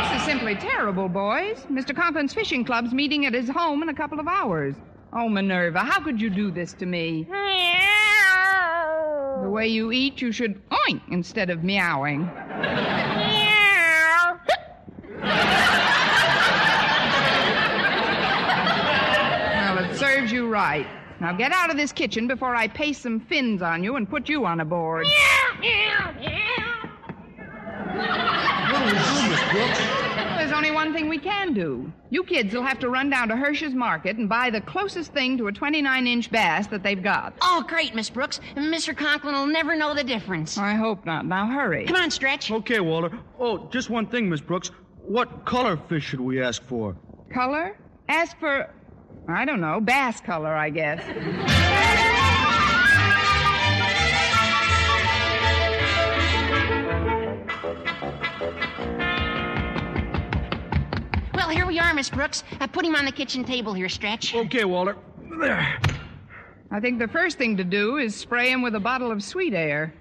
this 0.00 0.18
is 0.18 0.24
simply 0.24 0.54
terrible, 0.54 1.10
boys. 1.10 1.58
Mr. 1.70 1.94
Conklin's 1.94 2.32
fishing 2.32 2.64
club's 2.64 2.94
meeting 2.94 3.26
at 3.26 3.34
his 3.34 3.50
home 3.50 3.82
in 3.82 3.90
a 3.90 3.94
couple 3.94 4.18
of 4.18 4.26
hours. 4.26 4.76
Oh, 5.12 5.28
Minerva, 5.28 5.80
how 5.80 6.00
could 6.00 6.18
you 6.18 6.30
do 6.30 6.50
this 6.50 6.72
to 6.72 6.86
me? 6.86 7.24
The 9.42 9.50
way 9.50 9.68
you 9.68 9.92
eat, 9.92 10.22
you 10.22 10.32
should 10.32 10.58
oink 10.70 11.02
instead 11.10 11.50
of 11.50 11.64
meowing. 11.64 12.30
Well, 19.78 19.90
it 19.90 19.96
serves 20.28 20.32
you 20.32 20.48
right. 20.48 20.86
Now 21.20 21.32
get 21.32 21.52
out 21.52 21.70
of 21.70 21.76
this 21.76 21.92
kitchen 21.92 22.28
before 22.28 22.54
I 22.54 22.68
paste 22.68 23.02
some 23.02 23.20
fins 23.20 23.62
on 23.62 23.82
you 23.82 23.96
and 23.96 24.08
put 24.08 24.28
you 24.28 24.44
on 24.44 24.60
a 24.60 24.64
board. 24.64 25.06
What 25.06 25.62
do 25.62 25.68
we 28.84 28.90
do, 28.92 29.28
Miss 29.28 29.42
Brooks? 29.50 29.78
There's 30.36 30.52
only 30.52 30.70
one 30.70 30.92
thing 30.92 31.08
we 31.08 31.18
can 31.18 31.52
do. 31.52 31.90
You 32.10 32.22
kids 32.22 32.54
will 32.54 32.62
have 32.62 32.78
to 32.80 32.88
run 32.90 33.10
down 33.10 33.28
to 33.28 33.36
Hirsch's 33.36 33.74
Market 33.74 34.16
and 34.16 34.28
buy 34.28 34.50
the 34.50 34.60
closest 34.60 35.12
thing 35.12 35.36
to 35.38 35.48
a 35.48 35.52
29 35.52 36.06
inch 36.06 36.30
bass 36.30 36.66
that 36.68 36.82
they've 36.82 37.02
got. 37.02 37.34
Oh, 37.42 37.64
great, 37.66 37.94
Miss 37.94 38.10
Brooks. 38.10 38.40
Mr. 38.54 38.96
Conklin 38.96 39.34
will 39.34 39.46
never 39.46 39.74
know 39.74 39.94
the 39.94 40.04
difference. 40.04 40.56
I 40.58 40.74
hope 40.74 41.04
not. 41.04 41.26
Now 41.26 41.46
hurry. 41.46 41.86
Come 41.86 41.96
on, 41.96 42.10
Stretch. 42.10 42.50
Okay, 42.50 42.80
Walter. 42.80 43.18
Oh, 43.38 43.68
just 43.70 43.90
one 43.90 44.06
thing, 44.06 44.28
Miss 44.28 44.40
Brooks. 44.40 44.70
What 45.02 45.44
color 45.44 45.76
fish 45.88 46.04
should 46.04 46.20
we 46.20 46.40
ask 46.40 46.62
for? 46.62 46.94
Color? 47.32 47.76
Ask 48.08 48.38
for, 48.38 48.70
I 49.30 49.44
don't 49.44 49.60
know, 49.60 49.78
bass 49.78 50.22
color, 50.22 50.54
I 50.54 50.70
guess. 50.70 51.04
Well, 61.34 61.50
here 61.50 61.66
we 61.66 61.78
are, 61.78 61.92
Miss 61.92 62.08
Brooks. 62.08 62.42
I 62.58 62.66
put 62.66 62.86
him 62.86 62.94
on 62.94 63.04
the 63.04 63.12
kitchen 63.12 63.44
table 63.44 63.74
here, 63.74 63.90
Stretch. 63.90 64.34
Okay, 64.34 64.64
Walter. 64.64 64.96
There. 65.38 65.78
I 66.70 66.80
think 66.80 66.98
the 66.98 67.08
first 67.08 67.36
thing 67.36 67.54
to 67.58 67.64
do 67.64 67.98
is 67.98 68.16
spray 68.16 68.50
him 68.50 68.62
with 68.62 68.74
a 68.76 68.80
bottle 68.80 69.10
of 69.12 69.22
sweet 69.22 69.52
air. 69.52 69.92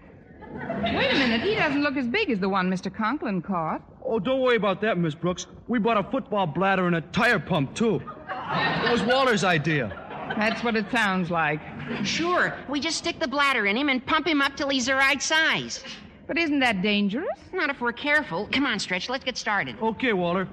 Wait 0.54 1.12
a 1.12 1.18
minute, 1.18 1.42
he 1.42 1.56
doesn't 1.56 1.84
look 1.84 1.98
as 1.98 2.08
big 2.08 2.30
as 2.30 2.40
the 2.40 2.48
one 2.48 2.72
Mr. 2.72 2.94
Conklin 2.94 3.42
caught. 3.42 3.82
Oh, 4.06 4.20
don't 4.20 4.40
worry 4.40 4.56
about 4.56 4.80
that, 4.82 4.98
Miss 4.98 5.16
Brooks. 5.16 5.48
We 5.68 5.80
bought 5.80 5.98
a 5.98 6.10
football 6.10 6.48
bladder 6.48 6.88
and 6.88 6.96
a 6.96 7.02
tire 7.02 7.40
pump, 7.40 7.76
too. 7.76 8.02
It 8.50 8.92
was 8.92 9.02
Walter's 9.04 9.44
idea. 9.44 10.04
That's 10.38 10.64
what 10.64 10.76
it 10.76 10.90
sounds 10.92 11.30
like. 11.32 11.60
Sure, 12.04 12.54
we 12.70 12.80
just 12.80 12.98
stick 12.98 13.20
the 13.20 13.28
bladder 13.28 13.66
in 13.66 13.76
him 13.76 13.90
and 13.90 14.06
pump 14.06 14.28
him 14.28 14.42
up 14.42 14.56
till 14.56 14.70
he's 14.70 14.86
the 14.86 14.96
right 14.96 15.22
size. 15.22 15.84
But 16.28 16.38
isn't 16.38 16.60
that 16.60 16.82
dangerous? 16.82 17.40
Not 17.54 17.70
if 17.70 17.80
we're 17.82 17.94
careful. 17.94 18.48
Come 18.52 18.66
on, 18.66 18.80
Stretch, 18.80 19.10
let's 19.10 19.24
get 19.24 19.38
started. 19.38 19.76
Okay, 19.82 20.14
Walter. 20.14 20.48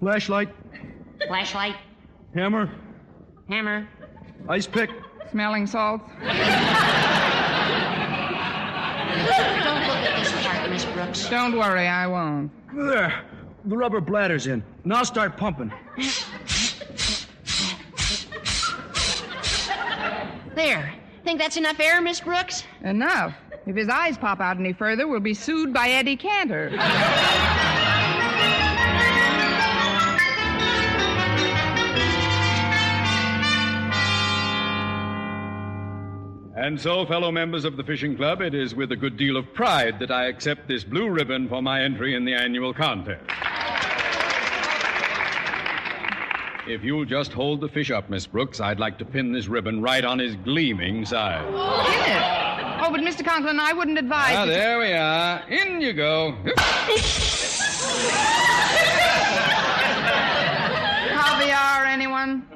Flashlight, 0.00 0.48
Flashlight, 1.28 1.76
hammer, 2.34 2.70
hammer. 3.48 3.88
ice 4.48 4.66
pick. 4.66 4.90
Smelling 5.30 5.66
salts? 5.66 6.04
Don't 6.20 6.28
look 9.86 10.02
at 10.02 10.18
this 10.18 10.32
part, 10.44 10.68
Miss 10.70 10.84
Brooks. 10.86 11.28
Don't 11.28 11.56
worry, 11.56 11.86
I 11.86 12.06
won't. 12.06 12.50
There. 12.74 13.22
The 13.64 13.76
rubber 13.76 14.00
bladder's 14.00 14.48
in. 14.48 14.64
Now 14.84 15.04
start 15.04 15.36
pumping. 15.36 15.72
There. 20.54 20.92
Think 21.24 21.38
that's 21.38 21.56
enough 21.56 21.80
air, 21.80 22.00
Miss 22.00 22.20
Brooks? 22.20 22.64
Enough. 22.82 23.34
If 23.66 23.76
his 23.76 23.88
eyes 23.88 24.18
pop 24.18 24.40
out 24.40 24.58
any 24.58 24.72
further, 24.72 25.06
we'll 25.06 25.20
be 25.20 25.34
sued 25.34 25.72
by 25.72 25.90
Eddie 25.90 26.16
Cantor. 26.16 26.70
And 36.54 36.80
so, 36.80 37.04
fellow 37.06 37.32
members 37.32 37.64
of 37.64 37.76
the 37.76 37.82
Fishing 37.82 38.16
Club, 38.16 38.40
it 38.40 38.54
is 38.54 38.74
with 38.74 38.92
a 38.92 38.96
good 38.96 39.16
deal 39.16 39.36
of 39.36 39.52
pride 39.52 39.98
that 39.98 40.10
I 40.10 40.26
accept 40.26 40.68
this 40.68 40.84
blue 40.84 41.08
ribbon 41.08 41.48
for 41.48 41.60
my 41.62 41.82
entry 41.82 42.14
in 42.14 42.24
the 42.24 42.34
annual 42.34 42.72
contest. 42.72 43.24
If 46.66 46.84
you'll 46.84 47.04
just 47.04 47.32
hold 47.32 47.60
the 47.60 47.68
fish 47.68 47.90
up, 47.90 48.08
Miss 48.08 48.24
Brooks, 48.24 48.60
I'd 48.60 48.78
like 48.78 48.96
to 48.98 49.04
pin 49.04 49.32
this 49.32 49.48
ribbon 49.48 49.82
right 49.82 50.04
on 50.04 50.20
his 50.20 50.36
gleaming 50.36 51.04
side. 51.04 51.44
Pin 51.44 52.12
it. 52.16 52.22
Oh, 52.84 52.88
but 52.90 53.00
Mr. 53.00 53.24
Conklin, 53.24 53.58
I 53.58 53.72
wouldn't 53.72 53.98
advise. 53.98 54.36
Ah, 54.36 54.46
there 54.46 54.78
we 54.78 54.92
are. 54.92 55.42
In 55.48 55.80
you 55.80 55.92
go. 55.92 56.36
Caviar, 61.10 61.84
anyone? 61.86 62.46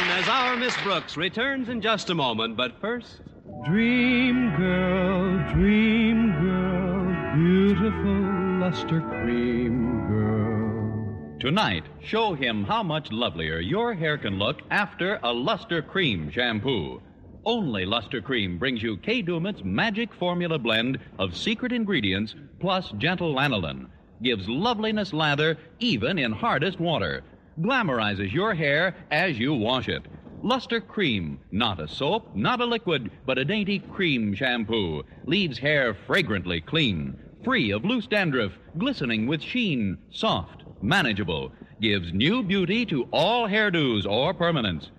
As 0.00 0.28
our 0.28 0.56
Miss 0.56 0.76
Brooks 0.82 1.16
returns 1.16 1.68
in 1.68 1.80
just 1.80 2.08
a 2.10 2.14
moment, 2.14 2.56
but 2.56 2.80
first. 2.80 3.20
Dream 3.64 4.54
girl, 4.56 5.52
dream 5.52 6.32
girl, 6.40 7.34
beautiful 7.36 8.60
luster 8.60 9.00
cream 9.00 10.06
girl. 10.06 11.38
Tonight, 11.40 11.84
show 12.00 12.34
him 12.34 12.64
how 12.64 12.82
much 12.82 13.10
lovelier 13.10 13.58
your 13.58 13.92
hair 13.94 14.16
can 14.18 14.38
look 14.38 14.60
after 14.70 15.18
a 15.22 15.32
Luster 15.32 15.82
Cream 15.82 16.30
shampoo. 16.30 17.00
Only 17.44 17.86
Luster 17.86 18.20
Cream 18.20 18.58
brings 18.58 18.82
you 18.82 18.96
Kay 18.98 19.22
Daumit's 19.22 19.64
magic 19.64 20.12
formula 20.14 20.58
blend 20.58 20.98
of 21.18 21.36
secret 21.36 21.72
ingredients 21.72 22.34
plus 22.60 22.92
gentle 22.98 23.34
lanolin. 23.34 23.86
Gives 24.22 24.48
loveliness 24.48 25.12
lather 25.12 25.56
even 25.80 26.18
in 26.18 26.32
hardest 26.32 26.78
water. 26.80 27.22
Glamorizes 27.60 28.32
your 28.32 28.54
hair 28.54 28.94
as 29.10 29.38
you 29.38 29.52
wash 29.54 29.88
it. 29.88 30.02
Luster 30.42 30.80
Cream, 30.80 31.40
not 31.50 31.80
a 31.80 31.88
soap, 31.88 32.34
not 32.36 32.60
a 32.60 32.64
liquid, 32.64 33.10
but 33.26 33.38
a 33.38 33.44
dainty 33.44 33.80
cream 33.80 34.34
shampoo. 34.34 35.02
Leaves 35.26 35.58
hair 35.58 35.94
fragrantly 36.06 36.60
clean, 36.60 37.18
free 37.42 37.72
of 37.72 37.84
loose 37.84 38.06
dandruff, 38.06 38.52
glistening 38.78 39.26
with 39.26 39.42
sheen, 39.42 39.98
soft, 40.10 40.62
manageable. 40.80 41.50
Gives 41.80 42.12
new 42.12 42.42
beauty 42.42 42.86
to 42.86 43.08
all 43.12 43.48
hairdos 43.48 44.06
or 44.06 44.32
permanents. 44.32 44.90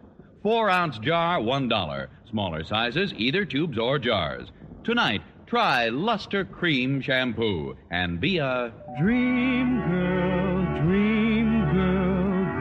Four 0.43 0.69
ounce 0.69 0.97
jar, 0.99 1.41
one 1.41 1.69
dollar. 1.69 2.09
Smaller 2.29 2.63
sizes, 2.63 3.13
either 3.15 3.45
tubes 3.45 3.77
or 3.77 3.99
jars. 3.99 4.49
Tonight, 4.83 5.21
try 5.47 5.89
Luster 5.89 6.45
Cream 6.45 7.01
Shampoo 7.01 7.75
and 7.91 8.19
be 8.19 8.37
a 8.37 8.73
Dream 8.99 9.79
girl, 9.79 9.89
dream 9.89 9.89
girl, 9.89 10.58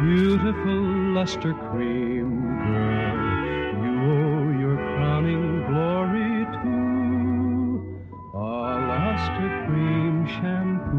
beautiful 0.09 0.81
luster 1.12 1.53
cream 1.53 2.40
girl. 2.64 3.85
You 3.85 3.92
owe 4.09 4.49
your 4.59 4.77
crowning 4.77 5.66
glory 5.68 6.47
to 6.62 6.73
a 8.35 8.37
luster 8.88 9.51
cream 9.66 10.25
shampoo. 10.27 10.97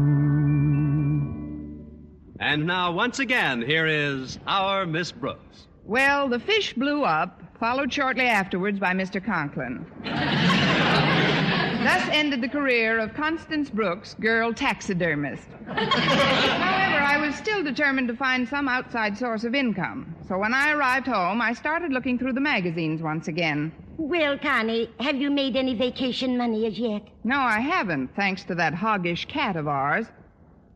And 2.38 2.66
now, 2.66 2.92
once 2.92 3.18
again, 3.18 3.62
here 3.62 3.88
is 3.88 4.38
our 4.46 4.86
Miss 4.86 5.10
Brooks. 5.10 5.66
Well, 5.84 6.28
the 6.28 6.38
fish 6.38 6.74
blew 6.74 7.02
up, 7.02 7.42
followed 7.58 7.92
shortly 7.92 8.26
afterwards 8.26 8.78
by 8.78 8.92
Mr. 8.92 9.20
Conklin. 9.24 9.84
Thus 10.04 12.08
ended 12.12 12.42
the 12.42 12.48
career 12.48 13.00
of 13.00 13.12
Constance 13.14 13.70
Brooks, 13.70 14.14
girl 14.14 14.54
taxidermist. 14.54 15.48
I 17.10 17.16
was 17.16 17.34
still 17.34 17.64
determined 17.64 18.06
to 18.06 18.14
find 18.14 18.48
some 18.48 18.68
outside 18.68 19.18
source 19.18 19.42
of 19.42 19.52
income. 19.52 20.14
So 20.28 20.38
when 20.38 20.54
I 20.54 20.70
arrived 20.70 21.08
home, 21.08 21.42
I 21.42 21.52
started 21.54 21.92
looking 21.92 22.16
through 22.16 22.34
the 22.34 22.40
magazines 22.40 23.02
once 23.02 23.26
again. 23.26 23.72
Well, 23.96 24.38
Connie, 24.38 24.88
have 25.00 25.16
you 25.16 25.28
made 25.28 25.56
any 25.56 25.74
vacation 25.74 26.38
money 26.38 26.66
as 26.66 26.78
yet? 26.78 27.02
No, 27.24 27.36
I 27.36 27.58
haven't, 27.58 28.14
thanks 28.14 28.44
to 28.44 28.54
that 28.54 28.74
hoggish 28.74 29.26
cat 29.26 29.56
of 29.56 29.66
ours. 29.66 30.06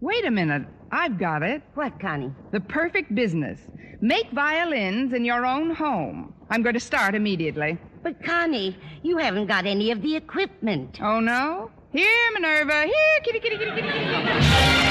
Wait 0.00 0.24
a 0.24 0.30
minute. 0.30 0.64
I've 0.90 1.20
got 1.20 1.44
it. 1.44 1.62
What, 1.74 2.00
Connie? 2.00 2.32
The 2.50 2.58
perfect 2.58 3.14
business. 3.14 3.60
Make 4.00 4.28
violins 4.32 5.12
in 5.12 5.24
your 5.24 5.46
own 5.46 5.70
home. 5.70 6.34
I'm 6.50 6.64
going 6.64 6.74
to 6.74 6.80
start 6.80 7.14
immediately. 7.14 7.78
But, 8.02 8.24
Connie, 8.24 8.76
you 9.04 9.18
haven't 9.18 9.46
got 9.46 9.66
any 9.66 9.92
of 9.92 10.02
the 10.02 10.16
equipment. 10.16 10.98
Oh, 11.00 11.20
no? 11.20 11.70
Here, 11.92 12.32
Minerva. 12.32 12.86
Here, 12.86 13.20
kitty, 13.22 13.38
kitty, 13.38 13.56
kitty, 13.56 13.70
kitty, 13.70 13.88
kitty. 13.92 14.83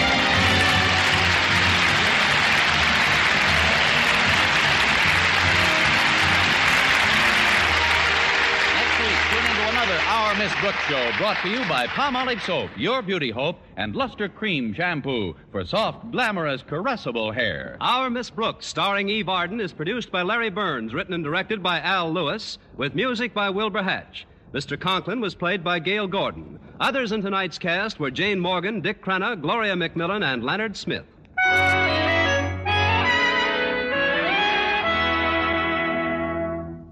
Our 10.33 10.39
Miss 10.39 10.61
Brooks 10.61 10.83
show 10.87 11.11
brought 11.19 11.37
to 11.43 11.47
you 11.47 11.59
by 11.69 11.85
Palmolive 11.85 12.41
Soap, 12.41 12.71
Your 12.75 13.03
Beauty 13.03 13.29
Hope, 13.29 13.59
and 13.77 13.95
Luster 13.95 14.27
Cream 14.27 14.73
Shampoo 14.73 15.35
for 15.51 15.63
soft, 15.63 16.09
glamorous, 16.09 16.63
caressable 16.63 17.31
hair. 17.31 17.77
Our 17.79 18.09
Miss 18.09 18.31
Brooks, 18.31 18.65
starring 18.65 19.09
Eve 19.09 19.29
Arden, 19.29 19.61
is 19.61 19.71
produced 19.71 20.11
by 20.11 20.23
Larry 20.23 20.49
Berns, 20.49 20.91
written 20.91 21.13
and 21.13 21.23
directed 21.23 21.61
by 21.61 21.81
Al 21.81 22.11
Lewis, 22.11 22.57
with 22.75 22.95
music 22.95 23.35
by 23.35 23.51
Wilbur 23.51 23.83
Hatch. 23.83 24.25
Mr. 24.55 24.79
Conklin 24.79 25.21
was 25.21 25.35
played 25.35 25.63
by 25.63 25.77
Gale 25.77 26.07
Gordon. 26.07 26.59
Others 26.79 27.11
in 27.11 27.21
tonight's 27.21 27.59
cast 27.59 27.99
were 27.99 28.09
Jane 28.09 28.39
Morgan, 28.39 28.81
Dick 28.81 29.03
Crenna, 29.03 29.39
Gloria 29.39 29.75
McMillan, 29.75 30.23
and 30.23 30.43
Leonard 30.43 30.75
Smith. 30.75 31.05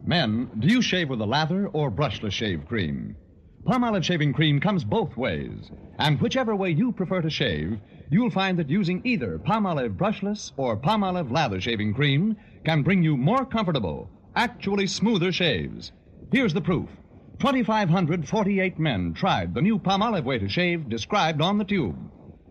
Men, 0.06 0.52
do 0.60 0.68
you 0.68 0.84
shave 0.84 1.10
with 1.10 1.22
a 1.22 1.26
lather 1.26 1.70
or 1.70 1.90
brushless 1.90 2.34
shave 2.34 2.68
cream? 2.68 3.16
Palmolive 3.64 4.04
shaving 4.04 4.34
cream 4.34 4.60
comes 4.60 4.84
both 4.84 5.16
ways. 5.16 5.70
And 6.00 6.20
whichever 6.20 6.56
way 6.56 6.72
you 6.72 6.92
prefer 6.92 7.22
to 7.22 7.30
shave, 7.30 7.80
you'll 8.10 8.32
find 8.32 8.58
that 8.58 8.72
using 8.72 9.02
either 9.06 9.38
Palmolive 9.38 9.96
brushless 9.96 10.52
or 10.58 10.76
Palmolive 10.76 11.32
lather 11.32 11.62
shaving 11.62 11.94
cream 11.94 12.36
can 12.66 12.82
bring 12.82 13.04
you 13.04 13.16
more 13.16 13.46
comfortable, 13.46 14.10
actually 14.36 14.88
smoother 14.88 15.32
shaves. 15.32 15.92
Here's 16.32 16.56
the 16.56 16.62
proof. 16.62 16.90
2,548 17.38 18.80
men 18.80 19.14
tried 19.14 19.54
the 19.54 19.62
new 19.62 19.78
Palmolive 19.78 20.24
way 20.24 20.40
to 20.40 20.50
shave 20.50 20.90
described 20.90 21.42
on 21.42 21.60
the 21.60 21.64
tube. 21.64 21.98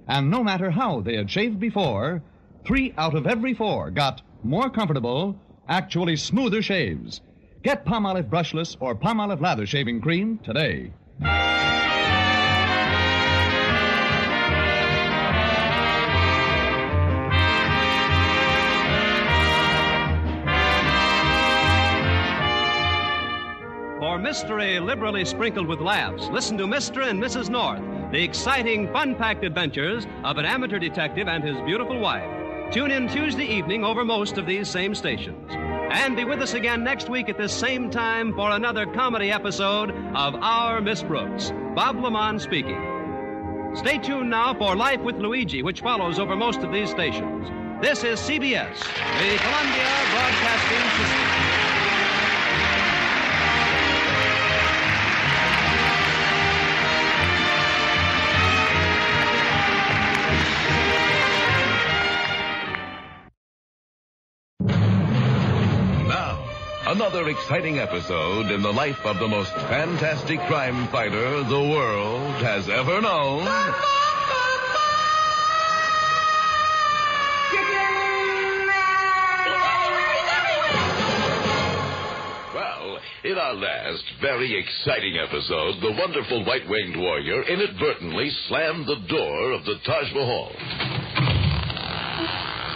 And 0.07 0.31
no 0.31 0.45
matter 0.45 0.71
how 0.71 1.01
they 1.01 1.17
had 1.17 1.31
shaved 1.31 1.59
before, 1.59 2.23
three 2.65 2.95
out 2.97 3.17
of 3.17 3.27
every 3.27 3.53
four 3.53 3.91
got 3.91 4.23
more 4.45 4.71
comfortable, 4.71 5.37
actually 5.69 6.17
smoother 6.17 6.63
shaves. 6.63 7.21
Get 7.63 7.85
Palmolive 7.85 8.31
brushless 8.31 8.77
or 8.81 8.95
Palmolive 8.95 9.41
lather 9.41 9.67
shaving 9.67 10.01
cream 10.01 10.39
today. 10.39 10.93
For 24.01 24.19
mystery 24.19 24.81
liberally 24.81 25.25
sprinkled 25.25 25.67
with 25.67 25.81
laughs, 25.81 26.29
listen 26.29 26.57
to 26.59 26.65
Mr. 26.65 27.09
and 27.09 27.23
Mrs. 27.23 27.49
North, 27.49 27.83
the 28.11 28.23
exciting, 28.23 28.91
fun 28.93 29.15
packed 29.15 29.45
adventures 29.45 30.07
of 30.25 30.39
an 30.39 30.45
amateur 30.45 30.79
detective 30.79 31.29
and 31.29 31.45
his 31.45 31.61
beautiful 31.63 32.01
wife. 32.01 32.73
Tune 32.73 32.91
in 32.91 33.09
Tuesday 33.09 33.45
evening 33.45 33.85
over 33.85 34.05
most 34.05 34.39
of 34.39 34.47
these 34.47 34.69
same 34.69 34.95
stations. 34.95 35.70
And 35.91 36.15
be 36.15 36.25
with 36.25 36.41
us 36.41 36.55
again 36.55 36.85
next 36.85 37.09
week 37.09 37.29
at 37.29 37.37
this 37.37 37.53
same 37.53 37.91
time 37.91 38.33
for 38.33 38.53
another 38.53 38.87
comedy 38.87 39.33
episode 39.33 39.91
of 40.15 40.37
Our 40.37 40.81
Miss 40.81 41.03
Brooks. 41.03 41.51
Bob 41.75 41.97
LeMond 41.97 42.41
speaking. 42.41 42.81
Stay 43.75 43.99
tuned 43.99 44.31
now 44.31 44.55
for 44.55 44.77
Life 44.77 45.01
with 45.01 45.17
Luigi, 45.17 45.65
which 45.65 45.81
follows 45.81 46.21
over 46.21 46.37
most 46.37 46.61
of 46.61 46.73
these 46.73 46.91
stations. 46.91 47.49
This 47.83 48.05
is 48.05 48.21
CBS, 48.21 48.79
the 48.79 49.39
Columbia 49.39 49.91
Broadcasting 50.13 50.91
System. 50.97 51.50
Another 67.01 67.31
exciting 67.31 67.79
episode 67.79 68.51
in 68.51 68.61
the 68.61 68.71
life 68.71 68.99
of 69.07 69.19
the 69.19 69.27
most 69.27 69.51
fantastic 69.73 70.39
crime 70.41 70.87
fighter 70.89 71.43
the 71.45 71.69
world 71.73 72.35
has 72.43 72.69
ever 72.69 73.01
known. 73.01 73.43
Well, 82.55 82.99
in 83.25 83.39
our 83.39 83.55
last 83.55 84.05
very 84.21 84.61
exciting 84.61 85.17
episode, 85.27 85.81
the 85.81 85.97
wonderful 85.99 86.45
white 86.45 86.69
winged 86.69 86.99
warrior 86.99 87.45
inadvertently 87.45 88.31
slammed 88.47 88.87
the 88.87 89.01
door 89.09 89.53
of 89.53 89.65
the 89.65 89.77
Taj 89.87 90.13
Mahal. 90.13 91.00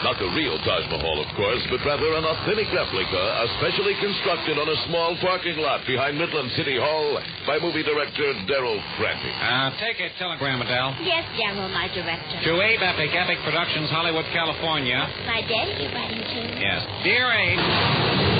Not 0.04 0.20
the 0.20 0.28
real 0.36 0.60
Taj 0.68 0.84
Mahal, 0.92 1.16
of 1.24 1.32
course, 1.32 1.64
but 1.72 1.80
rather 1.80 2.12
an 2.12 2.28
authentic 2.28 2.68
replica, 2.76 3.22
especially 3.56 3.96
constructed 4.04 4.60
on 4.60 4.68
a 4.68 4.76
small 4.84 5.16
parking 5.24 5.56
lot 5.56 5.80
behind 5.88 6.20
Midland 6.20 6.52
City 6.60 6.76
Hall 6.76 7.16
by 7.48 7.56
movie 7.58 7.82
director 7.82 8.36
Daryl 8.44 8.76
Frantic. 9.00 9.32
Uh, 9.32 9.72
take 9.80 9.96
a 10.04 10.12
telegram, 10.20 10.60
Adele. 10.60 11.00
Yes, 11.00 11.24
General, 11.40 11.72
my 11.72 11.88
director. 11.88 12.36
To 12.36 12.52
Abe 12.60 12.84
Epic, 12.84 13.16
Epic 13.16 13.38
Productions, 13.48 13.88
Hollywood, 13.88 14.26
California. 14.36 15.08
My 15.24 15.40
daddy 15.40 15.72
you're 15.88 15.96
writing 15.96 16.20
to. 16.20 16.40
Yes. 16.60 16.84
Dear 17.00 17.32
Abe. 17.32 18.33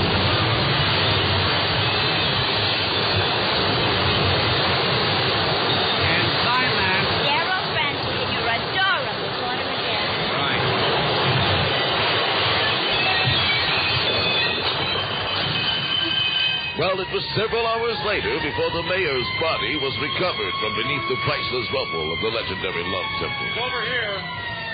Well, 16.74 16.98
it 16.98 17.06
was 17.14 17.22
several 17.38 17.62
hours 17.70 17.94
later 18.02 18.34
before 18.42 18.66
the 18.74 18.82
mayor's 18.90 19.30
body 19.38 19.78
was 19.78 19.94
recovered 20.02 20.54
from 20.58 20.74
beneath 20.74 21.06
the 21.06 21.18
priceless 21.22 21.70
rubble 21.70 22.06
of 22.10 22.18
the 22.18 22.30
legendary 22.34 22.82
Love 22.90 23.08
Temple. 23.22 23.62
over 23.62 23.80
here. 23.86 24.18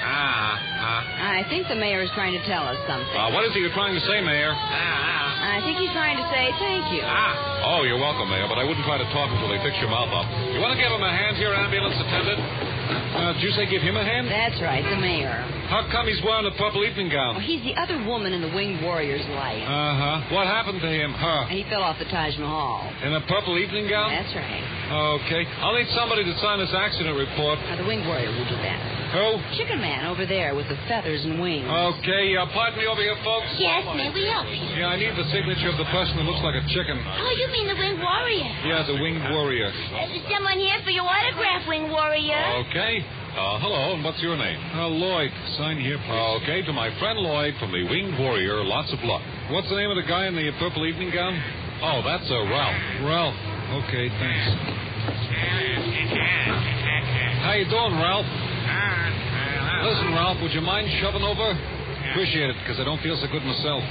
Ah, 0.00 0.56
ah. 0.80 1.36
I 1.36 1.44
think 1.52 1.68
the 1.68 1.76
mayor 1.76 2.00
is 2.00 2.08
trying 2.16 2.32
to 2.32 2.40
tell 2.48 2.64
us 2.64 2.80
something. 2.88 3.12
Uh, 3.12 3.36
what 3.36 3.44
is 3.44 3.52
he 3.52 3.60
trying 3.76 3.92
to 3.92 4.00
say, 4.08 4.24
Mayor? 4.24 4.56
Ah. 4.56 5.60
I 5.60 5.60
think 5.60 5.76
he's 5.76 5.92
trying 5.92 6.16
to 6.16 6.24
say 6.32 6.48
thank 6.56 6.88
you. 6.88 7.04
Ah. 7.04 7.68
Oh, 7.76 7.84
you're 7.84 8.00
welcome, 8.00 8.32
Mayor, 8.32 8.48
but 8.48 8.56
I 8.56 8.64
wouldn't 8.64 8.88
try 8.88 8.96
to 8.96 9.08
talk 9.12 9.28
until 9.28 9.52
they 9.52 9.60
fix 9.60 9.76
your 9.84 9.92
mouth 9.92 10.08
up. 10.08 10.24
You 10.56 10.60
want 10.64 10.72
to 10.72 10.80
give 10.80 10.88
him 10.88 11.04
a 11.04 11.12
hand 11.12 11.36
here, 11.36 11.52
ambulance 11.52 12.00
attendant? 12.00 12.40
Uh, 12.40 13.36
did 13.36 13.44
you 13.44 13.52
say 13.52 13.68
give 13.68 13.84
him 13.84 14.00
a 14.00 14.04
hand? 14.04 14.24
That's 14.24 14.56
right, 14.64 14.80
the 14.88 14.96
mayor. 14.96 15.36
How 15.70 15.86
come 15.86 16.10
he's 16.10 16.18
wearing 16.26 16.50
a 16.50 16.54
purple 16.58 16.82
evening 16.82 17.14
gown? 17.14 17.38
Oh, 17.38 17.40
he's 17.40 17.62
the 17.62 17.78
other 17.78 18.02
woman 18.02 18.34
in 18.34 18.42
the 18.42 18.50
Winged 18.50 18.82
Warrior's 18.82 19.22
life. 19.38 19.62
Uh 19.62 19.94
huh. 19.94 20.34
What 20.34 20.50
happened 20.50 20.82
to 20.82 20.90
him? 20.90 21.14
Her. 21.14 21.46
He 21.46 21.62
fell 21.70 21.86
off 21.86 21.94
the 22.02 22.10
Taj 22.10 22.34
Mahal. 22.42 22.90
In 23.06 23.14
a 23.14 23.22
purple 23.30 23.54
evening 23.54 23.86
gown? 23.86 24.10
That's 24.10 24.34
right. 24.34 24.66
Okay. 25.22 25.46
I'll 25.62 25.78
need 25.78 25.86
somebody 25.94 26.26
to 26.26 26.34
sign 26.42 26.58
this 26.58 26.74
accident 26.74 27.14
report. 27.14 27.62
Now, 27.70 27.78
the 27.78 27.86
Winged 27.86 28.02
Warrior 28.02 28.34
will 28.34 28.50
do 28.50 28.58
that. 28.58 28.78
Who? 29.14 29.38
Chicken 29.58 29.78
Man 29.82 30.06
over 30.10 30.26
there 30.26 30.54
with 30.58 30.66
the 30.66 30.78
feathers 30.90 31.22
and 31.26 31.38
wings. 31.42 31.66
Okay, 31.66 32.34
uh, 32.38 32.46
pardon 32.54 32.78
me 32.78 32.86
over 32.86 33.02
here, 33.02 33.18
folks. 33.26 33.46
Yes, 33.58 33.82
may 33.94 34.10
we 34.10 34.26
help 34.26 34.46
you? 34.50 34.62
Yeah, 34.78 34.90
I 34.90 34.98
need 34.98 35.14
the 35.18 35.26
signature 35.34 35.70
of 35.70 35.78
the 35.78 35.86
person 35.90 36.14
that 36.18 36.26
looks 36.26 36.42
like 36.46 36.54
a 36.58 36.62
chicken. 36.70 36.94
Oh, 36.98 37.30
you 37.38 37.46
mean 37.50 37.66
the 37.70 37.78
Winged 37.78 37.98
Warrior? 38.02 38.50
Yeah, 38.66 38.86
the 38.86 38.98
winged 39.02 39.22
warrior. 39.34 39.70
Uh, 39.70 40.06
There's 40.14 40.26
someone 40.30 40.58
here 40.62 40.78
for 40.86 40.90
your 40.94 41.06
autograph, 41.06 41.66
Winged 41.66 41.90
Warrior. 41.90 42.38
Okay. 42.70 43.02
Uh, 43.30 43.62
hello, 43.62 43.94
and 43.94 44.02
what's 44.02 44.18
your 44.18 44.36
name? 44.36 44.58
Uh, 44.74 44.90
Lloyd. 44.90 45.30
Sign 45.54 45.78
here, 45.78 46.02
please. 46.02 46.42
Okay, 46.42 46.66
to 46.66 46.72
my 46.74 46.90
friend 46.98 47.14
Lloyd 47.14 47.54
from 47.62 47.70
the 47.70 47.86
Winged 47.86 48.18
Warrior, 48.18 48.64
lots 48.66 48.92
of 48.92 48.98
luck. 49.06 49.22
What's 49.54 49.70
the 49.70 49.78
name 49.78 49.86
of 49.86 49.94
the 49.94 50.02
guy 50.02 50.26
in 50.26 50.34
the 50.34 50.50
purple 50.58 50.82
evening 50.84 51.14
gown? 51.14 51.38
Oh, 51.78 52.02
that's 52.02 52.26
uh, 52.26 52.42
Ralph. 52.50 52.74
Ralph. 53.06 53.38
Okay, 53.86 54.10
thanks. 54.18 54.44
How 57.46 57.54
you 57.54 57.70
doing, 57.70 57.94
Ralph? 58.02 58.26
Listen, 59.86 60.10
Ralph, 60.10 60.42
would 60.42 60.52
you 60.52 60.60
mind 60.66 60.90
shoving 60.98 61.22
over? 61.22 61.54
Appreciate 62.10 62.50
it, 62.50 62.56
because 62.66 62.82
I 62.82 62.84
don't 62.84 63.00
feel 63.00 63.14
so 63.14 63.30
good 63.30 63.46
myself. 63.46 63.86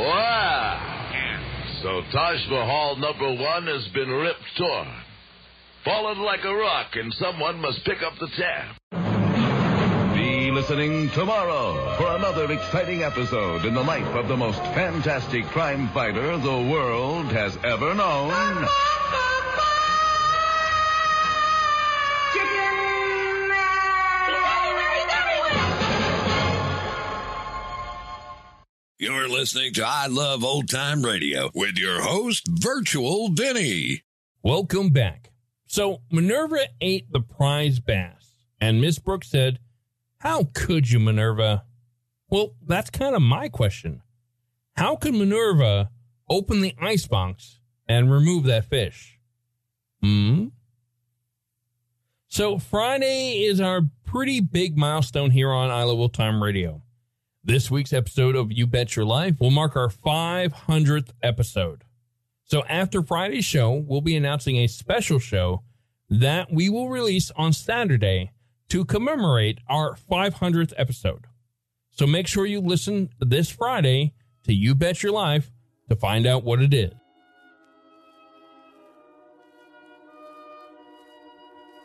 Wow. 0.00 0.80
So 1.84 2.00
Taj 2.08 2.40
Mahal 2.48 2.96
number 2.96 3.36
one 3.36 3.68
has 3.68 3.86
been 3.92 4.08
ripped 4.08 4.48
torn. 4.56 4.88
Fallen 5.86 6.18
like 6.18 6.42
a 6.42 6.52
rock, 6.52 6.96
and 6.96 7.14
someone 7.14 7.60
must 7.60 7.84
pick 7.84 8.02
up 8.02 8.14
the 8.18 8.26
tab. 8.36 8.74
Be 10.16 10.50
listening 10.50 11.08
tomorrow 11.10 11.94
for 11.96 12.08
another 12.16 12.50
exciting 12.50 13.04
episode 13.04 13.64
in 13.64 13.72
the 13.72 13.84
life 13.84 14.12
of 14.16 14.26
the 14.26 14.36
most 14.36 14.58
fantastic 14.74 15.44
crime 15.44 15.88
fighter 15.90 16.36
the 16.38 16.68
world 16.72 17.26
has 17.26 17.56
ever 17.62 17.94
known. 17.94 18.66
You're 28.98 29.28
listening 29.28 29.72
to 29.74 29.86
I 29.86 30.08
Love 30.08 30.42
Old 30.42 30.68
Time 30.68 31.02
Radio 31.02 31.52
with 31.54 31.78
your 31.78 32.00
host, 32.00 32.48
Virtual 32.48 33.28
Vinny. 33.28 34.02
Welcome 34.42 34.88
back. 34.88 35.30
So 35.76 36.00
Minerva 36.10 36.68
ate 36.80 37.12
the 37.12 37.20
prize 37.20 37.80
bass, 37.80 38.46
and 38.62 38.80
Miss 38.80 38.98
Brooks 38.98 39.28
said, 39.28 39.58
How 40.20 40.48
could 40.54 40.90
you, 40.90 40.98
Minerva? 40.98 41.64
Well, 42.30 42.54
that's 42.66 42.88
kind 42.88 43.14
of 43.14 43.20
my 43.20 43.50
question. 43.50 44.00
How 44.78 44.96
could 44.96 45.12
Minerva 45.12 45.90
open 46.30 46.62
the 46.62 46.74
icebox 46.80 47.60
and 47.86 48.10
remove 48.10 48.44
that 48.44 48.64
fish? 48.64 49.18
Hmm? 50.00 50.46
So 52.26 52.58
Friday 52.58 53.44
is 53.44 53.60
our 53.60 53.82
pretty 54.06 54.40
big 54.40 54.78
milestone 54.78 55.30
here 55.30 55.50
on 55.50 55.70
I 55.70 55.82
Love 55.82 55.98
Old 55.98 56.14
Time 56.14 56.42
Radio. 56.42 56.80
This 57.44 57.70
week's 57.70 57.92
episode 57.92 58.34
of 58.34 58.50
You 58.50 58.66
Bet 58.66 58.96
Your 58.96 59.04
Life 59.04 59.40
will 59.40 59.50
mark 59.50 59.76
our 59.76 59.90
500th 59.90 61.10
episode. 61.22 61.84
So 62.44 62.64
after 62.64 63.02
Friday's 63.02 63.44
show, 63.44 63.72
we'll 63.72 64.00
be 64.00 64.16
announcing 64.16 64.56
a 64.56 64.68
special 64.68 65.18
show 65.18 65.64
that 66.08 66.52
we 66.52 66.68
will 66.68 66.88
release 66.88 67.30
on 67.36 67.52
Saturday 67.52 68.32
to 68.68 68.84
commemorate 68.84 69.58
our 69.68 69.96
500th 70.10 70.72
episode. 70.76 71.26
So 71.90 72.06
make 72.06 72.26
sure 72.26 72.46
you 72.46 72.60
listen 72.60 73.10
this 73.20 73.50
Friday 73.50 74.14
to 74.44 74.52
You 74.52 74.74
Bet 74.74 75.02
Your 75.02 75.12
Life 75.12 75.50
to 75.88 75.96
find 75.96 76.26
out 76.26 76.44
what 76.44 76.60
it 76.60 76.74
is. 76.74 76.92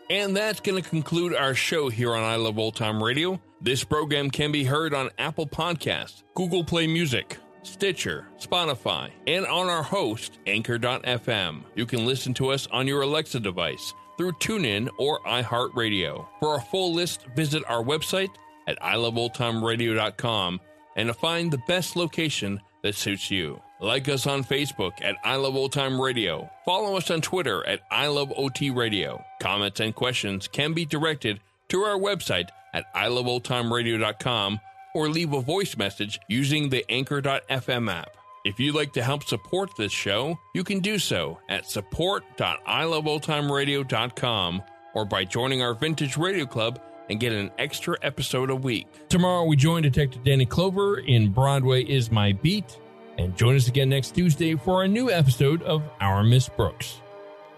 And 0.09 0.36
that's 0.36 0.59
going 0.59 0.82
to 0.82 0.89
conclude 0.89 1.34
our 1.34 1.55
show 1.55 1.88
here 1.88 2.13
on 2.13 2.22
I 2.22 2.36
Love 2.36 2.59
Old 2.59 2.76
Time 2.76 3.01
Radio. 3.01 3.39
This 3.61 3.86
program 3.86 4.30
can 4.30 4.51
be 4.51 4.65
heard 4.65 4.93
on 4.93 5.09
Apple 5.17 5.47
Podcasts, 5.47 6.24
Google 6.36 6.65
Play 6.65 6.86
Music, 6.86 7.38
Stitcher, 7.63 8.28
Spotify, 8.38 9.11
and 9.26 9.45
on 9.45 9.69
our 9.69 9.84
host, 9.84 10.39
Anchor.fm. 10.47 11.63
You 11.76 11.86
can 11.86 12.05
listen 12.05 12.34
to 12.34 12.49
us 12.49 12.67
on 12.74 12.88
your 12.88 13.03
Alexa 13.03 13.39
device 13.39 13.93
through 14.18 14.34
TuneIn 14.34 14.89
or 14.97 15.20
iHeartRadio. 15.22 16.28
For 16.39 16.57
a 16.57 16.62
full 16.62 16.93
list, 16.93 17.26
visit 17.36 17.64
our 17.68 17.84
website 17.84 18.30
at 18.68 18.80
iloveoldtimeradio.com 18.80 20.59
and 20.95 21.07
to 21.07 21.14
find 21.14 21.51
the 21.51 21.62
best 21.68 21.95
location 21.95 22.59
that 22.84 22.95
suits 22.95 23.32
you. 23.32 23.62
Like 23.80 24.07
us 24.09 24.28
on 24.28 24.43
Facebook 24.43 24.93
at 25.01 25.16
I 25.24 25.38
Love 25.38 25.55
Old 25.55 25.72
Time 25.72 25.99
Radio. 25.99 26.49
Follow 26.66 26.97
us 26.97 27.09
on 27.09 27.22
Twitter 27.22 27.66
at 27.66 27.82
I 27.89 28.07
Love 28.07 28.32
OT 28.36 28.70
Radio. 28.70 29.24
Comments 29.41 29.80
and 29.80 29.95
questions 29.95 30.47
can 30.47 30.74
be 30.74 30.86
directed 30.86 31.39
to 31.70 31.82
our 31.82 31.97
website 31.97 32.49
at 32.74 32.93
iloveoldtimeradio.com 32.93 34.59
or 34.93 35.09
leave 35.09 35.34
a 35.34 35.41
voice 35.41 35.78
message 35.78 36.20
using 36.28 36.70
the 36.70 36.86
Anchor.fm 36.91 37.91
app. 37.91 38.18
If 38.43 38.59
you'd 38.59 38.73
like 38.73 38.91
to 38.93 39.03
help 39.03 39.23
support 39.23 39.75
this 39.75 39.91
show, 39.91 40.39
you 40.53 40.63
can 40.63 40.79
do 40.79 40.97
so 40.97 41.39
at 41.47 41.69
support.iloveoldtimeradio.com 41.69 44.63
or 44.95 45.05
by 45.05 45.25
joining 45.25 45.61
our 45.61 45.75
Vintage 45.75 46.17
Radio 46.17 46.47
Club 46.47 46.81
and 47.09 47.19
get 47.19 47.33
an 47.33 47.51
extra 47.59 47.97
episode 48.01 48.49
a 48.49 48.55
week. 48.55 48.87
Tomorrow 49.09 49.45
we 49.45 49.55
join 49.55 49.83
Detective 49.83 50.23
Danny 50.23 50.47
Clover 50.47 50.97
in 50.99 51.31
Broadway 51.31 51.83
is 51.83 52.09
My 52.11 52.31
Beat, 52.31 52.79
and 53.17 53.35
join 53.37 53.55
us 53.55 53.67
again 53.67 53.89
next 53.89 54.15
Tuesday 54.15 54.55
for 54.55 54.83
a 54.83 54.87
new 54.87 55.11
episode 55.11 55.61
of 55.63 55.83
Our 55.99 56.23
Miss 56.23 56.47
Brooks. 56.49 57.01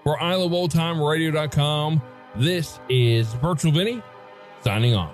For 0.04 0.18
iloveoldtimeradio.com, 0.18 2.02
this 2.36 2.80
is 2.90 3.32
Virtual 3.36 3.72
Vinny 3.72 4.02
signing 4.64 4.96
off. 4.96 5.14